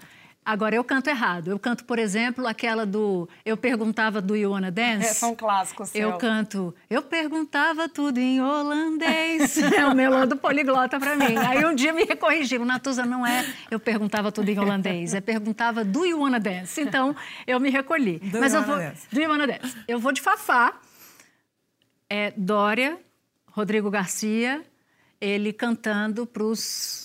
Agora, 0.44 0.74
eu 0.74 0.82
canto 0.82 1.08
errado. 1.08 1.52
Eu 1.52 1.58
canto, 1.58 1.84
por 1.84 1.98
exemplo, 1.98 2.46
aquela 2.48 2.84
do... 2.84 3.28
Eu 3.44 3.56
perguntava 3.56 4.20
do 4.20 4.34
You 4.34 4.50
Wanna 4.50 4.72
Dance. 4.72 5.06
É, 5.06 5.14
são 5.14 5.36
clássicos 5.36 5.90
seu. 5.90 6.10
Eu 6.10 6.18
canto, 6.18 6.74
eu 6.90 7.00
perguntava 7.00 7.88
tudo 7.88 8.18
em 8.18 8.40
holandês. 8.40 9.56
é 9.72 9.86
o 9.86 9.94
melô 9.94 10.26
do 10.26 10.36
poliglota 10.36 10.98
pra 10.98 11.14
mim. 11.14 11.36
Aí 11.36 11.64
um 11.64 11.74
dia 11.74 11.92
me 11.92 12.04
corrigiram, 12.16 12.64
Natuza, 12.64 13.06
não 13.06 13.24
é 13.24 13.46
eu 13.70 13.78
perguntava 13.78 14.32
tudo 14.32 14.48
em 14.48 14.58
holandês, 14.58 15.14
é 15.14 15.20
perguntava 15.20 15.84
do 15.84 16.04
you 16.04 16.20
wanna 16.20 16.40
dance. 16.40 16.80
Então, 16.80 17.14
eu 17.46 17.60
me 17.60 17.70
recolhi. 17.70 18.18
Do 18.18 18.40
Mas 18.40 18.52
eu 18.52 18.62
vou, 18.62 18.76
dance. 18.76 19.06
do 19.10 19.20
you 19.20 19.30
wanna 19.30 19.46
dance. 19.46 19.76
Eu 19.86 19.98
vou 19.98 20.12
de 20.12 20.20
Fafá, 20.20 20.74
é 22.08 22.32
Dória, 22.36 22.98
Rodrigo 23.46 23.90
Garcia, 23.90 24.62
ele 25.20 25.52
cantando 25.52 26.26
pros 26.26 27.04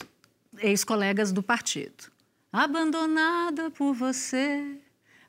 ex-colegas 0.58 1.32
do 1.32 1.44
partido. 1.44 2.17
Abandonada 2.58 3.70
por 3.70 3.94
você, 3.94 4.80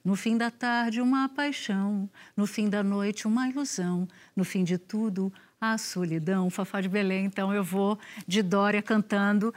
no 0.03 0.17
fim 0.17 0.39
da 0.39 0.51
tarde, 0.51 0.99
uma 0.99 1.29
paixão. 1.29 2.09
No 2.35 2.47
fim 2.47 2.71
da 2.71 2.83
noite, 2.83 3.27
uma 3.27 3.47
ilusão. 3.47 4.09
No 4.35 4.47
fim 4.47 4.65
de 4.65 4.79
tudo, 4.79 5.31
a 5.61 5.77
solidão. 5.77 6.49
Fafá 6.49 6.81
de 6.81 6.89
Belém. 6.89 7.27
Então, 7.27 7.53
eu 7.53 7.63
vou 7.63 7.99
de 8.27 8.41
Dória 8.43 8.81
cantando, 8.81 9.53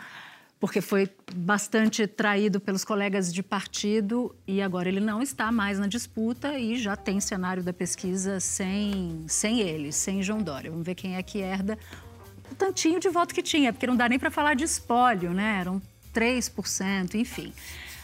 porque 0.60 0.82
foi 0.82 1.10
bastante 1.34 2.06
traído 2.08 2.60
pelos 2.60 2.84
colegas 2.84 3.34
de 3.34 3.42
partido 3.42 4.36
e 4.46 4.62
agora 4.62 4.90
ele 4.90 5.00
não 5.00 5.22
está 5.22 5.50
mais 5.50 5.80
na 5.80 5.88
disputa 5.88 6.60
e 6.60 6.76
já 6.76 6.98
tem 6.98 7.22
cenário 7.22 7.64
da 7.64 7.72
pesquisa 7.72 8.42
sem, 8.42 9.24
sem 9.30 9.62
ele, 9.62 9.94
sem 9.94 10.22
João 10.22 10.44
Dória. 10.44 10.70
Vamos 10.70 10.86
ver 10.86 10.96
quem 10.96 11.16
é 11.16 11.24
que 11.24 11.40
herda 11.40 11.80
o 12.52 12.54
tantinho 12.56 13.00
de 13.00 13.08
voto 13.08 13.34
que 13.34 13.42
tinha, 13.42 13.72
porque 13.72 13.88
não 13.88 13.96
dá 13.96 14.10
nem 14.10 14.20
para 14.20 14.30
falar 14.30 14.56
de 14.56 14.66
espólio, 14.66 15.32
né? 15.32 15.64
3%, 16.14 17.16
enfim. 17.16 17.54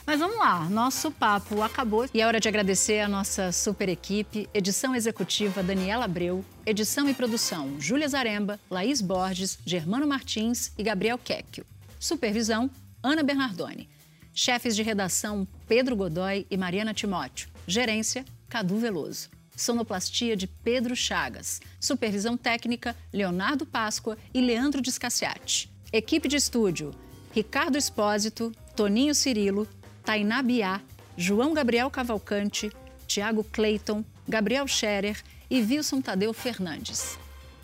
Mas 0.07 0.21
vamos 0.21 0.37
lá, 0.37 0.69
nosso 0.69 1.11
papo 1.11 1.61
acabou 1.61 2.07
e 2.13 2.21
é 2.21 2.25
hora 2.25 2.39
de 2.39 2.47
agradecer 2.47 3.01
a 3.01 3.09
nossa 3.09 3.51
super 3.51 3.89
equipe, 3.89 4.47
edição 4.53 4.95
executiva 4.95 5.61
Daniela 5.61 6.05
Abreu, 6.05 6.45
edição 6.65 7.09
e 7.09 7.13
produção 7.13 7.75
Júlia 7.77 8.07
Zaremba, 8.07 8.57
Laís 8.71 9.01
Borges, 9.01 9.59
Germano 9.65 10.07
Martins 10.07 10.71
e 10.77 10.83
Gabriel 10.83 11.17
Quecchio. 11.17 11.65
Supervisão 11.99 12.71
Ana 13.03 13.21
Bernardoni. 13.21 13.89
Chefes 14.33 14.77
de 14.77 14.81
redação 14.81 15.45
Pedro 15.67 15.93
Godoy 15.93 16.47
e 16.49 16.55
Mariana 16.55 16.93
Timóteo. 16.93 17.49
Gerência 17.67 18.23
Cadu 18.47 18.77
Veloso. 18.77 19.29
Sonoplastia 19.57 20.37
de 20.37 20.47
Pedro 20.47 20.95
Chagas. 20.95 21.59
Supervisão 21.81 22.37
técnica 22.37 22.95
Leonardo 23.11 23.65
Páscoa 23.65 24.17
e 24.33 24.39
Leandro 24.39 24.81
Descaciati. 24.81 25.69
Equipe 25.91 26.29
de 26.29 26.37
estúdio 26.37 26.93
Ricardo 27.33 27.77
Espósito, 27.77 28.51
Toninho 28.75 29.13
Cirilo, 29.13 29.67
Tainá 30.03 30.41
Biá, 30.41 30.81
João 31.15 31.53
Gabriel 31.53 31.89
Cavalcante, 31.89 32.71
Tiago 33.07 33.43
Clayton, 33.43 34.03
Gabriel 34.27 34.67
Scherer 34.67 35.21
e 35.49 35.61
Wilson 35.61 36.01
Tadeu 36.01 36.33
Fernandes. 36.33 37.17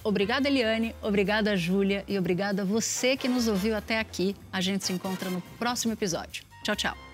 Obrigada, 0.03 0.49
Eliane, 0.49 0.93
obrigada, 1.01 1.55
Júlia, 1.55 2.03
e 2.07 2.19
obrigada 2.19 2.63
a 2.63 2.65
você 2.65 3.15
que 3.15 3.27
nos 3.27 3.47
ouviu 3.47 3.75
até 3.75 3.99
aqui. 3.99 4.35
A 4.51 4.59
gente 4.59 4.85
se 4.85 4.91
encontra 4.91 5.29
no 5.29 5.41
próximo 5.57 5.93
episódio. 5.93 6.43
Tchau, 6.63 6.75
tchau. 6.75 7.12